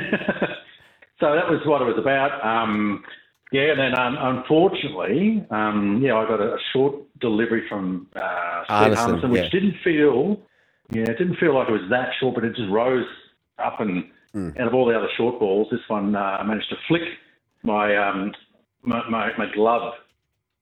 so 1.20 1.36
that 1.36 1.50
was 1.50 1.62
what 1.66 1.82
it 1.82 1.86
was 1.86 1.98
about. 1.98 2.44
Um, 2.46 3.04
yeah, 3.52 3.72
and 3.72 3.80
then 3.80 4.00
um, 4.00 4.18
unfortunately, 4.20 5.46
um, 5.52 6.02
yeah, 6.04 6.16
I 6.16 6.28
got 6.28 6.40
a, 6.40 6.56
a 6.56 6.60
short 6.72 6.96
delivery 7.20 7.68
from 7.70 8.08
uh, 8.16 8.64
Steve 8.66 8.98
Harmison, 8.98 9.30
which 9.30 9.44
yeah. 9.44 9.50
didn't 9.50 9.76
feel, 9.84 10.42
yeah, 10.92 11.04
it 11.04 11.18
didn't 11.18 11.36
feel 11.36 11.56
like 11.56 11.70
it 11.70 11.72
was 11.72 11.90
that 11.90 12.10
short, 12.20 12.36
but 12.36 12.46
it 12.46 12.56
just 12.56 12.72
rose 12.72 13.06
up 13.60 13.80
and 13.80 14.06
out 14.36 14.68
of 14.68 14.74
all 14.74 14.88
the 14.88 14.98
other 14.98 15.10
short 15.16 15.40
balls, 15.40 15.68
this 15.70 15.82
one 15.88 16.16
uh, 16.16 16.20
I 16.20 16.44
managed 16.44 16.70
to 16.70 16.76
flick 16.88 17.04
my 17.62 17.96
um, 17.96 18.34
my, 18.82 19.08
my, 19.10 19.30
my 19.38 19.54
glove, 19.54 19.94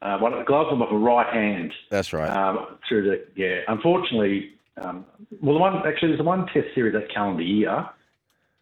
uh, 0.02 0.18
one 0.18 0.34
of 0.34 0.40
the 0.40 0.46
gloves 0.46 0.70
on 0.72 0.80
my 0.80 0.90
right 0.90 1.34
hand 1.34 1.74
That's 1.90 2.14
right. 2.14 2.30
um, 2.30 2.78
through 2.88 3.10
the 3.10 3.26
yeah. 3.36 3.60
Unfortunately, 3.68 4.52
um, 4.82 5.06
well, 5.42 5.56
the 5.56 5.60
one 5.60 5.76
actually 5.88 6.10
there's 6.10 6.20
the 6.20 6.24
one 6.24 6.48
Test 6.48 6.68
series 6.74 6.94
that 6.94 7.14
calendar 7.14 7.44
year 7.44 7.88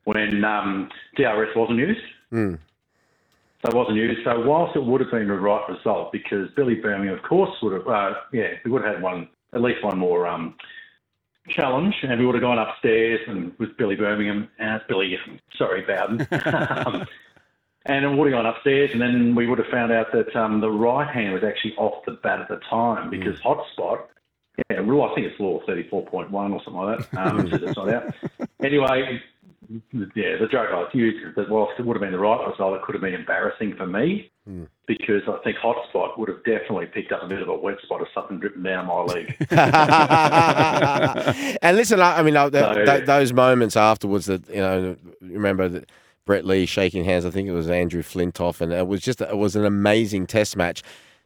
when 0.03 0.43
um, 0.43 0.89
DRS 1.15 1.55
wasn't 1.55 1.79
used. 1.79 2.01
Hmm. 2.29 2.55
So 3.63 3.71
it 3.71 3.75
wasn't 3.75 3.97
used. 3.97 4.21
So 4.23 4.39
whilst 4.45 4.75
it 4.75 4.83
would 4.83 5.01
have 5.01 5.11
been 5.11 5.27
the 5.27 5.33
right 5.33 5.67
result, 5.69 6.13
because 6.13 6.49
Billy 6.55 6.75
Birmingham, 6.75 7.17
of 7.17 7.23
course, 7.23 7.51
would 7.61 7.73
have 7.73 7.87
uh, 7.87 8.13
yeah, 8.31 8.53
we 8.63 8.71
would 8.71 8.83
have 8.83 8.95
had 8.95 9.03
one 9.03 9.27
at 9.53 9.61
least 9.61 9.83
one 9.83 9.97
more 9.97 10.27
um, 10.27 10.55
challenge, 11.49 11.95
and 12.03 12.19
we 12.19 12.25
would 12.25 12.35
have 12.35 12.41
gone 12.41 12.59
upstairs 12.59 13.19
and 13.27 13.51
with 13.59 13.75
Billy 13.77 13.95
Birmingham, 13.95 14.47
uh, 14.63 14.79
Billy, 14.87 15.17
sorry, 15.57 15.81
Bowden. 15.81 16.27
um, 16.85 17.05
and 17.89 18.05
it 18.05 18.11
would 18.15 18.31
have 18.31 18.41
gone 18.43 18.45
upstairs, 18.45 18.91
and 18.93 19.01
then 19.01 19.35
we 19.35 19.47
would 19.47 19.57
have 19.59 19.67
found 19.67 19.91
out 19.91 20.11
that 20.13 20.35
um, 20.35 20.61
the 20.61 20.69
right 20.71 21.07
hand 21.09 21.33
was 21.33 21.43
actually 21.43 21.75
off 21.77 22.05
the 22.05 22.13
bat 22.13 22.39
at 22.41 22.47
the 22.47 22.57
time 22.69 23.09
because 23.09 23.39
hotspot. 23.41 24.03
Yeah, 24.69 24.81
well, 24.81 25.03
I 25.09 25.15
think 25.15 25.27
it's 25.27 25.39
law 25.39 25.61
thirty-four 25.65 26.05
point 26.07 26.31
one 26.31 26.51
or 26.53 26.61
something 26.63 26.81
like 26.81 27.09
that. 27.11 27.27
Um, 27.27 27.49
so 27.49 27.57
that's 27.57 27.77
not 27.77 27.89
out. 27.89 28.13
Anyway, 28.61 29.21
yeah, 30.15 30.35
the 30.37 30.47
joke 30.51 30.67
I 30.73 30.85
used 30.97 31.35
that 31.37 31.49
whilst 31.49 31.79
it 31.79 31.85
would 31.85 31.95
have 31.95 32.01
been 32.01 32.11
the 32.11 32.19
right 32.19 32.45
result, 32.45 32.75
it 32.75 32.81
could 32.81 32.93
have 32.95 33.01
been 33.01 33.13
embarrassing 33.13 33.75
for 33.77 33.85
me 33.87 34.31
because 34.85 35.21
I 35.29 35.37
think 35.43 35.57
hotspot 35.57 36.17
would 36.17 36.27
have 36.27 36.43
definitely 36.43 36.87
picked 36.87 37.11
up 37.13 37.23
a 37.23 37.27
bit 37.27 37.41
of 37.41 37.47
a 37.47 37.55
wet 37.55 37.77
spot 37.83 38.01
or 38.01 38.07
something 38.13 38.39
dripping 38.39 38.63
down 38.63 38.87
my 38.87 39.01
leg. 39.03 39.35
and 41.61 41.77
listen, 41.77 41.99
I, 42.01 42.17
I 42.19 42.23
mean, 42.23 42.33
th- 42.33 42.51
So- 42.51 42.85
th- 42.85 43.05
those 43.05 43.31
moments 43.31 43.77
afterwards 43.77 44.25
that 44.25 44.47
you 44.49 44.57
know, 44.57 44.97
remember 45.21 45.69
that 45.69 45.89
Brett 46.29 46.45
Lee 46.45 46.67
shaking 46.67 47.05
hands. 47.05 47.25
I 47.25 47.31
think 47.31 47.47
it 47.47 47.53
was 47.53 47.71
Andrew 47.71 48.03
Flintoff, 48.03 48.61
and 48.61 48.71
it 48.71 48.85
was 48.85 49.01
just 49.01 49.19
it 49.19 49.35
was 49.35 49.55
an 49.55 49.65
amazing 49.65 50.27
Test 50.27 50.55
match. 50.55 50.83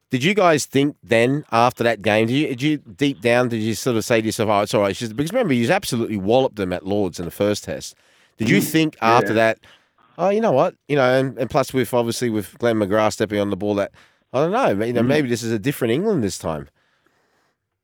Did 0.10 0.24
you 0.24 0.34
guys 0.34 0.66
think 0.66 0.96
then 1.04 1.44
after 1.52 1.84
that 1.84 2.02
game? 2.02 2.28
Did 2.28 2.34
you, 2.34 2.48
did 2.48 2.62
you 2.62 2.78
deep 2.78 3.20
down? 3.20 3.50
Did 3.50 3.58
you 3.58 3.74
sort 3.74 3.98
of 3.98 4.06
say 4.06 4.22
to 4.22 4.26
yourself, 4.26 4.50
"Oh, 4.50 4.62
it's 4.62 4.74
all 4.74 4.80
right"? 4.80 4.98
Because 4.98 5.34
remember, 5.34 5.54
you 5.54 5.70
absolutely 5.70 6.16
walloped 6.16 6.56
them 6.56 6.72
at 6.72 6.86
Lords 6.86 7.20
in 7.20 7.26
the 7.26 7.32
first 7.32 7.66
Test. 7.66 7.96
Did 8.38 8.50
you 8.50 8.60
mm. 8.60 8.64
think 8.64 8.96
after 9.02 9.34
that? 9.34 9.60
Oh, 10.18 10.30
you 10.30 10.40
know 10.40 10.54
what? 10.54 10.76
You 10.88 10.96
know, 10.96 11.20
and, 11.20 11.38
and 11.38 11.50
plus 11.50 11.74
with 11.74 11.94
obviously 11.94 12.30
with 12.30 12.58
Glenn 12.60 12.78
McGrath 12.78 13.12
stepping 13.12 13.42
on 13.42 13.50
the 13.50 13.58
ball, 13.58 13.76
that 13.76 13.92
I 14.32 14.40
don't 14.40 14.54
know. 14.54 14.86
You 14.86 14.94
know, 14.94 15.02
mm. 15.02 15.08
maybe 15.08 15.28
this 15.28 15.44
is 15.44 15.52
a 15.52 15.60
different 15.60 15.92
England 15.92 16.24
this 16.24 16.38
time. 16.38 16.70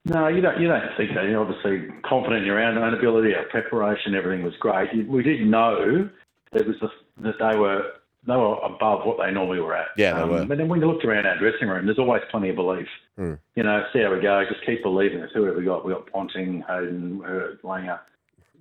No, 0.05 0.29
you 0.29 0.39
don't. 0.39 0.57
You 0.57 0.69
don't 0.69 0.83
think 0.95 1.15
that. 1.15 1.25
You're 1.25 1.41
obviously 1.41 1.85
confident 2.05 2.43
in 2.43 2.45
your 2.45 2.63
own, 2.63 2.93
ability. 2.93 3.35
Our 3.35 3.43
preparation, 3.49 4.15
everything 4.15 4.45
was 4.45 4.55
great. 4.61 5.05
We 5.05 5.21
did 5.21 5.45
know 5.45 6.09
it 6.53 6.67
was 6.67 6.75
the, 6.81 6.89
that 7.21 7.35
they 7.39 7.57
were 7.57 7.93
they 8.27 8.35
were 8.35 8.57
above 8.57 9.05
what 9.05 9.17
they 9.17 9.31
normally 9.31 9.59
were 9.59 9.75
at. 9.75 9.87
Um, 9.87 9.93
Yeah, 9.97 10.19
they 10.19 10.29
were. 10.29 10.45
But 10.45 10.57
then 10.57 10.67
when 10.67 10.81
you 10.81 10.87
looked 10.87 11.05
around 11.05 11.25
our 11.25 11.37
dressing 11.39 11.67
room, 11.67 11.85
there's 11.85 11.99
always 11.99 12.21
plenty 12.29 12.49
of 12.49 12.55
belief. 12.55 12.87
Hmm. 13.17 13.35
You 13.55 13.63
know, 13.63 13.83
see 13.93 14.01
how 14.01 14.13
we 14.13 14.21
go. 14.21 14.43
Just 14.47 14.65
keep 14.65 14.83
believing. 14.83 15.19
It's 15.19 15.33
whoever 15.33 15.57
we 15.57 15.65
got. 15.65 15.85
We 15.85 15.93
got 15.93 16.11
Ponting, 16.11 16.63
Hayden, 16.67 17.21
uh, 17.25 17.65
Langer. 17.65 17.99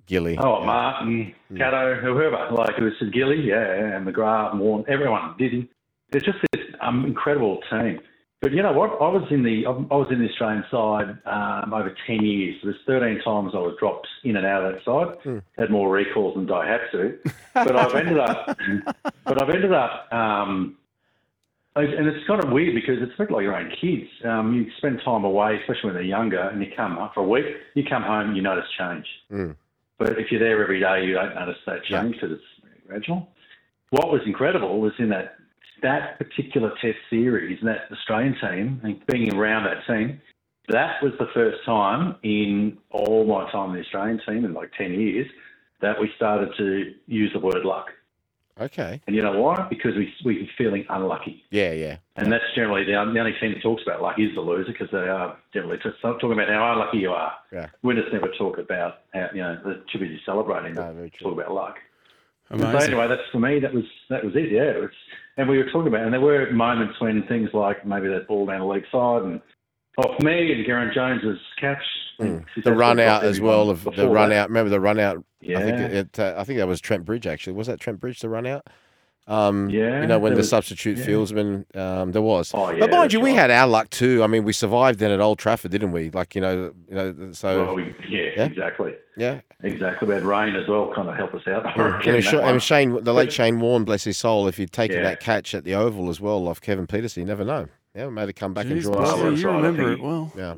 Gilly. 0.07 0.37
Oh, 0.39 0.65
Martin, 0.65 1.35
Caddo, 1.53 2.01
whoever. 2.01 2.49
Like 2.51 2.75
it 2.79 2.81
was 2.81 2.93
Gilly, 3.13 3.41
yeah, 3.41 3.95
and 3.95 4.07
McGrath, 4.07 4.57
Warren, 4.57 4.83
everyone 4.87 5.35
did. 5.37 5.67
It's 6.11 6.25
just 6.25 6.39
this 6.51 6.63
um, 6.81 7.05
incredible 7.05 7.59
team. 7.69 7.99
But 8.41 8.53
you 8.53 8.63
know 8.63 8.71
what? 8.71 8.91
I 9.01 9.09
was 9.09 9.27
in 9.31 9.43
the 9.43 9.65
I 9.65 9.71
was 9.71 10.07
in 10.11 10.19
the 10.19 10.29
Australian 10.29 10.63
side 10.71 11.17
um, 11.25 11.73
over 11.73 11.93
ten 12.07 12.23
years. 12.23 12.55
There's 12.63 12.77
13 12.87 13.21
times 13.21 13.51
I 13.53 13.59
was 13.59 13.75
dropped 13.77 14.07
in 14.23 14.37
and 14.37 14.45
out 14.45 14.63
of 14.63 14.73
that 14.75 14.85
side. 14.85 15.41
Had 15.57 15.69
more 15.69 15.91
recalls 15.91 16.35
than 16.35 16.47
Daihatsu, 16.47 17.17
but 17.53 17.75
I've 17.75 17.93
ended 17.95 18.17
up. 18.17 18.57
but 19.25 19.41
I've 19.41 19.49
ended 19.49 19.73
up. 19.73 20.11
Um, 20.13 20.77
and 21.75 22.07
it's 22.07 22.25
kind 22.27 22.43
of 22.43 22.51
weird 22.51 22.75
because 22.75 22.95
it's 23.01 23.13
a 23.13 23.17
bit 23.17 23.31
like 23.31 23.43
your 23.43 23.55
own 23.55 23.71
kids. 23.79 24.09
Um, 24.25 24.53
you 24.53 24.71
spend 24.77 25.01
time 25.03 25.23
away, 25.23 25.59
especially 25.61 25.87
when 25.89 25.93
they're 25.93 26.03
younger, 26.03 26.39
and 26.39 26.61
you 26.61 26.71
come 26.75 26.95
home 26.95 27.09
for 27.13 27.21
a 27.21 27.27
week. 27.27 27.45
You 27.75 27.83
come 27.87 28.03
home, 28.03 28.35
you 28.35 28.41
notice 28.41 28.65
change. 28.77 29.05
But 29.97 30.17
if 30.17 30.31
you're 30.31 30.39
there 30.39 30.61
every 30.61 30.79
day, 30.79 31.05
you 31.05 31.13
don't 31.13 31.35
notice 31.35 31.57
that 31.65 31.83
change 31.83 32.15
because 32.15 32.31
it's 32.31 32.85
gradual. 32.87 33.29
What 33.91 34.11
was 34.11 34.21
incredible 34.25 34.79
was 34.79 34.93
in 34.97 35.09
that 35.09 35.38
that 35.81 36.17
particular 36.17 36.71
Test 36.81 36.97
series, 37.09 37.59
and 37.59 37.67
that 37.69 37.91
Australian 37.91 38.35
team, 38.39 38.81
and 38.83 39.05
being 39.07 39.33
around 39.33 39.63
that 39.65 39.85
team, 39.87 40.21
that 40.69 41.01
was 41.01 41.13
the 41.19 41.27
first 41.33 41.57
time 41.65 42.15
in 42.23 42.77
all 42.91 43.25
my 43.25 43.49
time 43.51 43.69
in 43.69 43.75
the 43.75 43.81
Australian 43.81 44.21
team 44.27 44.45
in 44.45 44.53
like 44.53 44.71
ten 44.77 44.93
years 44.93 45.27
that 45.81 45.99
we 45.99 46.09
started 46.15 46.49
to 46.57 46.93
use 47.07 47.31
the 47.33 47.39
word 47.39 47.63
luck. 47.63 47.87
Okay. 48.59 49.01
And 49.07 49.15
you 49.15 49.21
know 49.21 49.39
why? 49.39 49.65
Because 49.69 49.95
we 49.95 50.13
we 50.25 50.41
were 50.41 50.47
feeling 50.57 50.85
unlucky. 50.89 51.43
Yeah, 51.49 51.71
yeah. 51.71 51.97
And 52.17 52.31
that's 52.31 52.43
generally 52.55 52.83
the, 52.83 52.91
the 52.91 53.19
only 53.19 53.33
team 53.39 53.53
that 53.53 53.61
talks 53.61 53.83
about 53.83 54.01
luck 54.01 54.19
is 54.19 54.35
the 54.35 54.41
loser 54.41 54.73
because 54.73 54.89
they 54.91 54.97
are 54.97 55.37
generally 55.53 55.77
just 55.81 56.01
talking 56.01 56.33
about 56.33 56.49
how 56.49 56.73
unlucky 56.73 56.97
you 56.97 57.11
are. 57.11 57.33
Yeah. 57.53 57.67
Winners 57.83 58.11
never 58.11 58.27
talk 58.37 58.57
about 58.57 58.95
how, 59.13 59.29
you 59.33 59.41
know, 59.41 59.57
they're 59.63 59.81
too 59.91 59.99
busy 59.99 60.19
celebrating, 60.25 60.73
No, 60.73 60.87
but 60.87 60.95
very 60.95 61.09
true. 61.09 61.29
talk 61.29 61.39
about 61.39 61.53
luck. 61.53 61.75
So 62.49 62.55
Amazing. 62.55 62.81
anyway, 62.93 63.07
that's 63.07 63.29
for 63.31 63.39
me. 63.39 63.59
That 63.59 63.73
was 63.73 63.85
that 64.09 64.25
was 64.25 64.35
it. 64.35 64.51
Yeah, 64.51 64.63
it 64.63 64.81
was, 64.81 64.89
and 65.39 65.49
we 65.49 65.57
were 65.57 65.65
talking 65.71 65.87
about, 65.87 66.01
and 66.03 66.13
there 66.13 66.21
were 66.21 66.51
moments 66.51 66.99
when 66.99 67.25
things 67.27 67.49
like 67.53 67.85
maybe 67.85 68.07
that 68.09 68.27
ball 68.27 68.45
down 68.45 68.59
the 68.59 68.65
leg 68.65 68.83
side 68.91 69.23
and 69.23 69.41
off 69.97 70.19
me 70.21 70.51
and 70.53 70.65
Geraint 70.65 70.93
Jones's 70.93 71.39
catch. 71.59 71.81
Hmm. 72.19 72.39
The 72.63 72.73
run 72.73 72.99
out 72.99 73.23
as 73.23 73.39
well 73.39 73.69
of 73.69 73.83
the 73.95 74.07
run 74.07 74.29
that. 74.29 74.35
out. 74.37 74.49
Remember 74.49 74.69
the 74.69 74.79
run 74.79 74.99
out? 74.99 75.23
I 75.41 75.45
think 75.45 75.77
Yeah. 75.79 75.87
it. 75.87 76.19
Uh, 76.19 76.35
I 76.37 76.43
think 76.43 76.59
that 76.59 76.67
was 76.67 76.81
Trent 76.81 77.05
Bridge 77.05 77.25
actually. 77.25 77.53
Was 77.53 77.67
that 77.67 77.79
Trent 77.79 77.99
Bridge 78.01 78.19
the 78.19 78.27
run 78.29 78.45
out? 78.45 78.67
Um, 79.29 79.69
Yeah, 79.69 80.01
You 80.01 80.07
know 80.07 80.17
when 80.19 80.33
the 80.33 80.37
was- 80.39 80.49
substitute 80.49 80.97
yeah. 80.97 81.05
fieldsman 81.05 81.75
um, 81.77 82.11
there 82.11 82.21
was. 82.21 82.51
Oh, 82.53 82.71
yeah, 82.71 82.79
but 82.79 82.89
mind 82.91 83.03
that's 83.03 83.13
you, 83.13 83.19
we 83.19 83.29
right. 83.31 83.39
had 83.39 83.51
our 83.51 83.67
luck 83.67 83.89
too. 83.91 84.23
I 84.23 84.27
mean, 84.27 84.43
we 84.43 84.51
survived 84.53 84.97
then 84.99 85.11
at 85.11 85.19
Old 85.21 85.37
Trafford, 85.39 85.69
didn't 85.71 85.91
we? 85.91 86.09
Like 86.09 86.33
you 86.35 86.41
know, 86.41 86.73
you 86.89 86.95
know. 86.95 87.31
So 87.33 87.65
Well, 87.65 87.75
we, 87.75 87.95
yeah, 88.09 88.21
Yeah. 88.35 88.45
exactly, 88.45 88.93
yeah. 89.17 89.41
exactly. 89.63 90.07
We 90.07 90.15
had 90.15 90.23
rain 90.23 90.55
as 90.55 90.67
well, 90.67 90.91
kind 90.95 91.07
of 91.09 91.15
help 91.15 91.33
us 91.35 91.47
out. 91.47 91.63
And, 91.77 92.01
Getting 92.03 92.19
it 92.21 92.23
that 92.23 92.29
Sha- 92.31 92.41
one. 92.41 92.49
and 92.53 92.63
Shane, 92.63 93.03
the 93.03 93.13
late 93.13 93.25
But- 93.27 93.33
Shane 93.33 93.59
Warne, 93.59 93.83
bless 93.83 94.03
his 94.03 94.17
soul, 94.17 94.47
if 94.47 94.57
he'd 94.57 94.71
taken 94.71 94.97
Yeah. 94.97 95.03
that 95.03 95.19
catch 95.19 95.53
at 95.53 95.63
the 95.63 95.75
Oval 95.75 96.09
as 96.09 96.19
well 96.19 96.47
off 96.47 96.59
Kevin 96.59 96.87
Pietersen, 96.87 97.17
you 97.17 97.25
never 97.25 97.45
know. 97.45 97.67
Yeah, 97.95 98.07
we 98.07 98.13
made 98.13 98.29
it 98.29 98.33
come 98.35 98.53
back 98.53 98.65
and 98.65 98.81
draw 98.81 98.93
Well, 98.93 99.01
us. 99.03 99.11
Buster, 99.11 99.29
that's 99.29 99.41
you 99.41 99.47
right, 99.47 99.55
remember 99.57 99.91
it 99.93 100.01
well. 100.01 100.31
Yeah. 100.37 100.55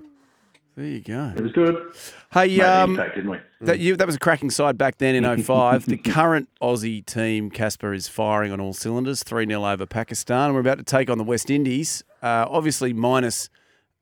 There 0.81 0.89
you 0.89 1.01
go. 1.01 1.31
It 1.35 1.43
was 1.43 1.51
good. 1.51 1.93
Hey, 2.33 2.59
um, 2.59 2.91
impact, 2.91 3.15
didn't 3.15 3.29
we? 3.29 3.37
that 3.61 3.77
you 3.77 3.95
that 3.95 4.07
was 4.07 4.15
a 4.15 4.19
cracking 4.19 4.49
side 4.49 4.79
back 4.79 4.97
then 4.97 5.13
in 5.13 5.43
05. 5.43 5.85
the 5.85 5.97
current 5.97 6.49
Aussie 6.59 7.05
team, 7.05 7.51
Casper, 7.51 7.93
is 7.93 8.07
firing 8.07 8.51
on 8.51 8.59
all 8.59 8.73
cylinders. 8.73 9.21
3 9.21 9.45
0 9.45 9.63
over 9.63 9.85
Pakistan. 9.85 10.55
We're 10.55 10.59
about 10.59 10.79
to 10.79 10.83
take 10.83 11.07
on 11.11 11.19
the 11.19 11.23
West 11.23 11.51
Indies, 11.51 12.03
uh, 12.23 12.47
obviously 12.49 12.93
minus 12.93 13.47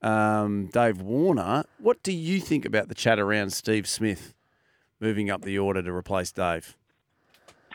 um, 0.02 0.68
Dave 0.68 1.02
Warner. 1.02 1.66
What 1.80 2.02
do 2.02 2.14
you 2.14 2.40
think 2.40 2.64
about 2.64 2.88
the 2.88 2.96
chat 2.96 3.20
around 3.20 3.52
Steve 3.52 3.86
Smith 3.86 4.34
moving 5.02 5.30
up 5.30 5.42
the 5.42 5.60
order 5.60 5.82
to 5.82 5.92
replace 5.92 6.32
Dave? 6.32 6.78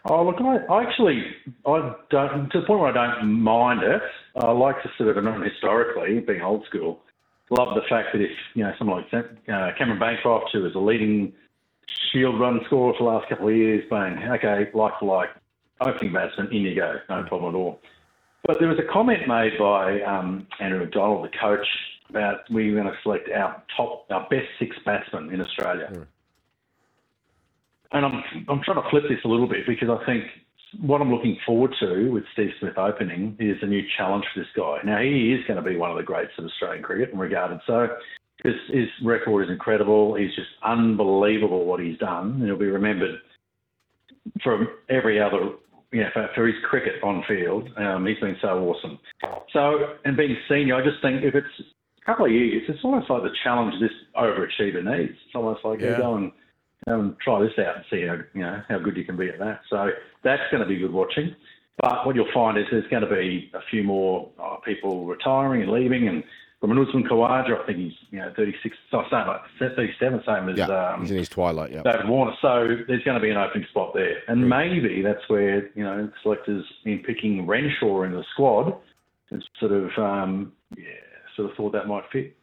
Oh, 0.06 0.24
look, 0.24 0.36
I, 0.40 0.72
I 0.72 0.82
actually, 0.82 1.26
I 1.66 1.94
don't, 2.08 2.50
to 2.52 2.60
the 2.60 2.66
point 2.66 2.80
where 2.80 2.96
I 2.96 3.16
don't 3.18 3.42
mind 3.42 3.82
it. 3.82 4.00
I 4.36 4.50
like 4.50 4.82
to 4.82 4.90
sort 4.96 5.14
of, 5.14 5.22
not 5.22 5.44
historically, 5.44 6.20
being 6.20 6.40
old 6.40 6.64
school, 6.66 7.02
love 7.50 7.74
the 7.74 7.82
fact 7.88 8.08
that 8.12 8.20
if, 8.20 8.30
you 8.54 8.64
know, 8.64 8.72
someone 8.78 9.04
like 9.12 9.24
uh, 9.24 9.70
Cameron 9.76 9.98
Bancroft, 9.98 10.50
who 10.52 10.62
was 10.62 10.74
a 10.74 10.78
leading 10.78 11.32
shield 12.12 12.40
run 12.40 12.60
scorer 12.66 12.94
for 12.98 13.04
the 13.04 13.10
last 13.10 13.28
couple 13.28 13.48
of 13.48 13.54
years, 13.54 13.84
saying, 13.90 14.18
okay, 14.28 14.70
like 14.74 14.92
for 14.98 15.18
like, 15.18 15.30
opening 15.80 16.12
batsman, 16.12 16.46
in 16.52 16.62
you 16.62 16.74
go, 16.74 16.94
no 17.10 17.24
problem 17.24 17.54
at 17.54 17.58
all. 17.58 17.80
But 18.46 18.58
there 18.60 18.68
was 18.68 18.78
a 18.78 18.92
comment 18.92 19.26
made 19.26 19.58
by 19.58 20.02
um, 20.02 20.46
Andrew 20.60 20.80
McDonald, 20.80 21.24
the 21.24 21.36
coach, 21.36 21.66
about 22.10 22.48
we 22.50 22.70
were 22.70 22.80
going 22.80 22.92
to 22.92 22.98
select 23.02 23.28
our 23.30 23.62
top, 23.76 24.06
our 24.10 24.26
best 24.28 24.46
six 24.58 24.76
batsmen 24.84 25.32
in 25.32 25.40
Australia. 25.40 26.06
And 27.92 28.04
I'm 28.04 28.22
I'm 28.48 28.62
trying 28.62 28.82
to 28.82 28.90
flip 28.90 29.04
this 29.08 29.18
a 29.24 29.28
little 29.28 29.48
bit 29.48 29.66
because 29.66 29.88
I 29.88 30.04
think 30.04 30.24
what 30.80 31.00
I'm 31.00 31.12
looking 31.12 31.36
forward 31.46 31.72
to 31.80 32.10
with 32.10 32.24
Steve 32.32 32.50
Smith 32.60 32.78
opening 32.78 33.36
is 33.38 33.56
a 33.62 33.66
new 33.66 33.82
challenge 33.96 34.24
for 34.32 34.40
this 34.40 34.48
guy. 34.56 34.78
Now 34.84 35.00
he 35.00 35.32
is 35.32 35.46
going 35.46 35.62
to 35.62 35.68
be 35.68 35.76
one 35.76 35.90
of 35.90 35.96
the 35.96 36.02
greats 36.02 36.32
of 36.38 36.44
Australian 36.44 36.82
cricket 36.82 37.10
and 37.10 37.20
regarded 37.20 37.60
so 37.66 37.88
because 38.36 38.58
his 38.68 38.88
record 39.02 39.44
is 39.44 39.50
incredible. 39.50 40.14
He's 40.14 40.34
just 40.34 40.48
unbelievable 40.64 41.64
what 41.64 41.80
he's 41.80 41.98
done, 41.98 42.32
and 42.32 42.44
he'll 42.44 42.58
be 42.58 42.66
remembered 42.66 43.16
from 44.42 44.68
every 44.90 45.20
other. 45.20 45.50
You 45.92 46.00
know, 46.02 46.08
for, 46.12 46.28
for 46.34 46.46
his 46.46 46.56
cricket 46.68 46.94
on 47.04 47.22
field, 47.28 47.68
um, 47.76 48.04
he's 48.04 48.18
been 48.18 48.36
so 48.42 48.48
awesome. 48.48 48.98
So, 49.52 49.94
and 50.04 50.16
being 50.16 50.36
senior, 50.48 50.74
I 50.74 50.82
just 50.84 51.00
think 51.00 51.22
if 51.22 51.36
it's 51.36 51.46
a 52.02 52.04
couple 52.04 52.26
of 52.26 52.32
years, 52.32 52.64
it's 52.68 52.80
almost 52.82 53.08
like 53.08 53.22
the 53.22 53.30
challenge 53.44 53.74
this 53.80 53.92
overachiever 54.16 54.82
needs. 54.82 55.12
It's 55.12 55.34
almost 55.36 55.64
like 55.64 55.80
Yeah. 55.80 55.90
yeah. 55.90 55.98
go 55.98 56.16
and 56.16 56.32
and 56.86 57.18
try 57.20 57.40
this 57.40 57.52
out 57.58 57.76
and 57.76 57.84
see 57.90 58.06
how 58.06 58.16
you 58.34 58.42
know 58.42 58.62
how 58.68 58.78
good 58.78 58.96
you 58.96 59.04
can 59.04 59.16
be 59.16 59.28
at 59.28 59.38
that. 59.38 59.60
So 59.70 59.90
that's 60.22 60.42
going 60.50 60.62
to 60.62 60.68
be 60.68 60.76
good 60.78 60.92
watching. 60.92 61.34
But 61.80 62.06
what 62.06 62.14
you'll 62.14 62.32
find 62.32 62.56
is 62.56 62.64
there's 62.70 62.86
going 62.88 63.02
to 63.02 63.10
be 63.10 63.50
a 63.54 63.60
few 63.70 63.82
more 63.82 64.30
uh, 64.40 64.56
people 64.64 65.06
retiring 65.06 65.62
and 65.62 65.72
leaving. 65.72 66.06
And 66.06 66.22
from 66.60 66.70
Usman 66.78 67.04
Khawaja, 67.04 67.62
I 67.62 67.66
think 67.66 67.78
he's 67.78 67.92
you 68.10 68.18
know 68.20 68.32
36, 68.36 68.76
so 68.90 69.02
same 69.10 69.26
like 69.26 69.40
37, 69.58 70.22
same 70.26 70.48
as 70.50 70.58
Yeah. 70.58 70.66
um, 70.94 71.00
He's 71.02 71.10
in 71.10 71.18
his 71.18 71.28
twilight. 71.28 71.72
Yeah. 71.72 71.82
David 71.82 72.08
Warner. 72.08 72.32
So 72.40 72.76
there's 72.86 73.02
going 73.02 73.16
to 73.16 73.20
be 73.20 73.30
an 73.30 73.36
opening 73.36 73.66
spot 73.70 73.92
there, 73.94 74.18
and 74.28 74.48
maybe 74.48 75.02
that's 75.02 75.28
where 75.28 75.68
you 75.74 75.82
know 75.84 76.10
selectors 76.22 76.64
in 76.84 77.00
picking 77.00 77.46
Renshaw 77.46 78.02
in 78.02 78.12
the 78.12 78.24
squad, 78.32 78.74
and 79.30 79.42
sort 79.58 79.72
of 79.72 79.90
um, 79.98 80.52
yeah, 80.76 80.84
sort 81.36 81.50
of 81.50 81.56
thought 81.56 81.72
that 81.72 81.88
might 81.88 82.04
fit. 82.12 82.36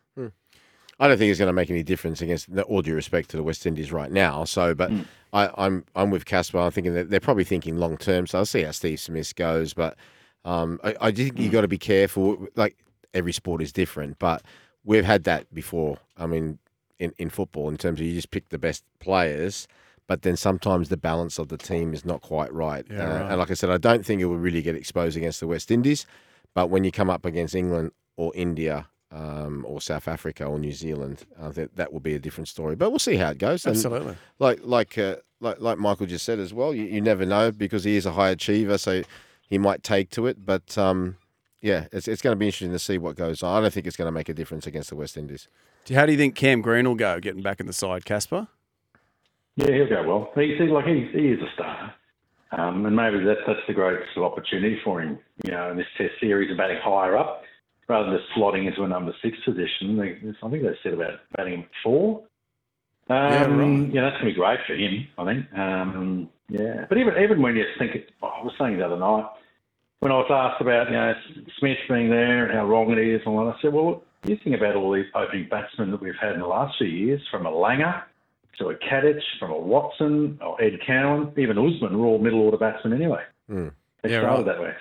I 1.02 1.08
don't 1.08 1.18
think 1.18 1.32
it's 1.32 1.40
going 1.40 1.48
to 1.50 1.54
make 1.54 1.70
any 1.72 1.84
difference 1.84 2.22
against 2.22 2.48
all 2.68 2.82
due 2.82 2.94
respect 2.94 3.30
to 3.32 3.38
the 3.38 3.44
West 3.44 3.66
Indies 3.66 3.92
right 3.92 4.12
now. 4.12 4.44
So, 4.46 4.74
but 4.76 4.92
I, 5.34 5.50
I'm 5.58 5.84
I'm 5.96 6.12
with 6.12 6.26
Casper. 6.26 6.60
I'm 6.60 6.72
thinking 6.72 6.94
that 6.94 7.10
they're 7.10 7.20
probably 7.20 7.44
thinking 7.44 7.76
long 7.78 7.98
term. 7.98 8.28
So 8.28 8.38
I'll 8.38 8.46
see 8.46 8.62
how 8.64 8.72
Steve 8.72 9.00
Smith 9.00 9.36
goes. 9.36 9.74
But 9.74 9.98
um, 10.46 10.80
I, 10.84 10.96
I 11.02 11.12
think 11.12 11.40
you've 11.40 11.52
got 11.52 11.62
to 11.62 11.68
be 11.68 11.80
careful. 11.80 12.48
Like 12.56 12.78
every 13.14 13.34
sport 13.34 13.62
is 13.62 13.74
different, 13.74 14.20
but 14.20 14.44
we've 14.86 15.04
had 15.04 15.24
that 15.24 15.52
before. 15.54 15.98
I 16.18 16.28
mean, 16.28 16.60
in, 17.00 17.14
in 17.18 17.30
football, 17.32 17.68
in 17.70 17.78
terms 17.78 18.00
of 18.00 18.06
you 18.06 18.14
just 18.14 18.32
pick 18.32 18.50
the 18.50 18.60
best 18.60 18.84
players. 19.00 19.68
But 20.08 20.22
then 20.24 20.36
sometimes 20.38 20.90
the 20.90 20.98
balance 20.98 21.40
of 21.40 21.48
the 21.48 21.58
team 21.58 21.94
is 21.94 22.06
not 22.06 22.22
quite 22.22 22.54
right. 22.54 22.86
Yeah, 22.92 23.02
Uh, 23.02 23.08
right. 23.08 23.30
And 23.32 23.40
like 23.40 23.50
I 23.50 23.54
said, 23.56 23.70
I 23.70 23.78
don't 23.78 24.06
think 24.06 24.22
it 24.22 24.26
will 24.26 24.38
really 24.38 24.62
get 24.62 24.76
exposed 24.76 25.18
against 25.18 25.40
the 25.40 25.48
West 25.48 25.72
Indies. 25.72 26.06
But 26.54 26.70
when 26.70 26.84
you 26.84 26.92
come 26.92 27.10
up 27.10 27.26
against 27.26 27.56
England 27.56 27.92
or 28.18 28.32
India 28.36 28.88
um, 29.12 29.66
or 29.68 29.82
South 29.82 30.08
Africa 30.08 30.46
or 30.46 30.58
New 30.58 30.72
Zealand, 30.72 31.26
I 31.42 31.52
think 31.52 31.76
that 31.76 31.92
will 31.92 32.00
be 32.00 32.16
a 32.16 32.20
different 32.20 32.48
story. 32.48 32.76
But 32.76 32.92
we'll 32.92 33.00
see 33.00 33.16
how 33.16 33.32
it 33.32 33.38
goes. 33.38 33.66
And 33.66 33.76
Absolutely. 33.76 34.16
like 34.40 34.60
like 34.64 34.98
uh, 34.98 35.18
like 35.40 35.60
like 35.60 35.78
Michael 35.78 36.06
just 36.06 36.26
said 36.26 36.40
as 36.40 36.54
well, 36.54 36.74
you, 36.74 36.84
you 36.84 37.02
never 37.02 37.26
know 37.26 37.52
because 37.52 37.84
he 37.84 37.96
is 37.96 38.06
a 38.06 38.12
high 38.12 38.30
achiever, 38.30 38.78
so 38.78 39.04
he 39.48 39.58
might 39.58 39.84
take 39.84 40.10
to 40.12 40.28
it. 40.28 40.46
But 40.46 40.78
um, 40.78 41.18
yeah, 41.62 41.88
it's 41.92 42.08
it's 42.08 42.22
going 42.22 42.34
to 42.34 42.40
be 42.40 42.46
interesting 42.46 42.72
to 42.72 42.80
see 42.80 42.98
what 42.98 43.16
goes 43.16 43.44
on. 43.44 43.58
I 43.58 43.62
don't 43.62 43.74
think 43.74 43.86
it's 43.86 43.98
going 43.98 44.08
to 44.08 44.14
make 44.14 44.30
a 44.30 44.34
difference 44.34 44.66
against 44.66 44.90
the 44.90 44.96
West 44.96 45.18
Indies. 45.18 45.48
How 45.94 46.06
do 46.06 46.12
you 46.12 46.18
think 46.18 46.36
Cam 46.36 46.62
Green 46.62 46.88
will 46.88 46.96
go 46.96 47.20
getting 47.20 47.42
back 47.42 47.60
in 47.60 47.66
the 47.66 47.74
side, 47.74 48.06
Casper? 48.06 48.48
Yeah, 49.56 49.72
he'll 49.74 49.90
go 49.90 50.04
well. 50.08 50.32
He's 50.36 50.58
he, 50.58 50.68
like 50.68 50.86
he's, 50.86 51.12
he 51.12 51.28
is 51.28 51.40
a 51.42 51.52
star, 51.54 51.94
um, 52.52 52.86
and 52.86 52.96
maybe 52.96 53.24
that's 53.26 53.42
that's 53.46 53.60
the 53.68 53.74
greatest 53.74 54.18
opportunity 54.18 54.80
for 54.86 55.02
him. 55.02 55.20
You 55.44 55.52
know, 55.52 55.72
in 55.72 55.78
this 55.78 55.88
Test 55.98 56.14
series 56.22 56.50
of 56.50 56.58
batting 56.58 56.80
higher 56.82 57.18
up 57.18 57.44
rather 57.92 58.10
than 58.10 58.20
just 58.20 58.30
slotting 58.36 58.66
into 58.68 58.84
a 58.84 58.88
number 58.88 59.14
six 59.22 59.38
position. 59.46 59.98
They, 59.98 60.12
I 60.42 60.50
think 60.50 60.64
they 60.64 60.78
said 60.82 60.94
about 60.94 61.20
batting 61.36 61.54
him 61.56 61.60
at 61.62 61.70
four. 61.84 62.24
Um, 63.10 63.16
Yeah, 63.18 63.46
right. 63.48 63.94
yeah, 63.94 64.02
that's 64.02 64.18
gonna 64.18 64.32
be 64.32 64.34
great 64.34 64.60
for 64.66 64.74
him. 64.76 65.08
I 65.18 65.26
think. 65.26 65.54
Um, 65.58 66.30
yeah, 66.50 66.86
but 66.88 66.98
even 66.98 67.14
even 67.22 67.42
when 67.42 67.56
you 67.56 67.66
think, 67.78 67.96
it, 67.96 68.10
I 68.24 68.42
was 68.44 68.54
saying 68.60 68.78
the 68.78 68.86
other 68.86 68.98
night 68.98 69.26
when 70.00 70.12
I 70.12 70.16
was 70.16 70.28
asked 70.32 70.62
about 70.62 70.88
you 70.90 70.96
know 70.96 71.14
Smith 71.60 71.78
being 71.90 72.10
there 72.10 72.46
and 72.46 72.54
how 72.58 72.66
wrong 72.66 72.92
it 72.92 72.98
is, 72.98 73.22
and 73.26 73.36
all 73.36 73.46
that, 73.46 73.56
I 73.58 73.62
said, 73.62 73.74
well, 73.74 74.04
you 74.26 74.38
think 74.44 74.56
about 74.56 74.76
all 74.76 74.92
these 74.94 75.06
opening 75.14 75.48
batsmen 75.50 75.92
that 75.92 76.02
we've 76.02 76.16
had 76.20 76.34
in 76.34 76.40
the 76.40 76.48
last 76.48 76.78
few 76.78 76.88
years, 76.88 77.22
from 77.30 77.46
a 77.46 77.52
Langer 77.52 78.02
to 78.60 78.70
a 78.70 78.76
Katich, 78.76 79.22
from 79.40 79.52
a 79.52 79.58
Watson 79.58 80.40
or 80.42 80.62
Ed 80.62 80.80
Cowan, 80.86 81.32
even 81.38 81.58
Usman 81.58 81.98
were 81.98 82.06
all 82.06 82.20
middle 82.20 82.42
order 82.42 82.58
batsmen 82.58 82.94
anyway. 82.94 83.24
Mm. 83.50 83.72
They 84.04 84.12
Yeah, 84.12 84.22
started 84.22 84.46
right. 84.48 84.56
that 84.56 84.62
way. 84.62 84.74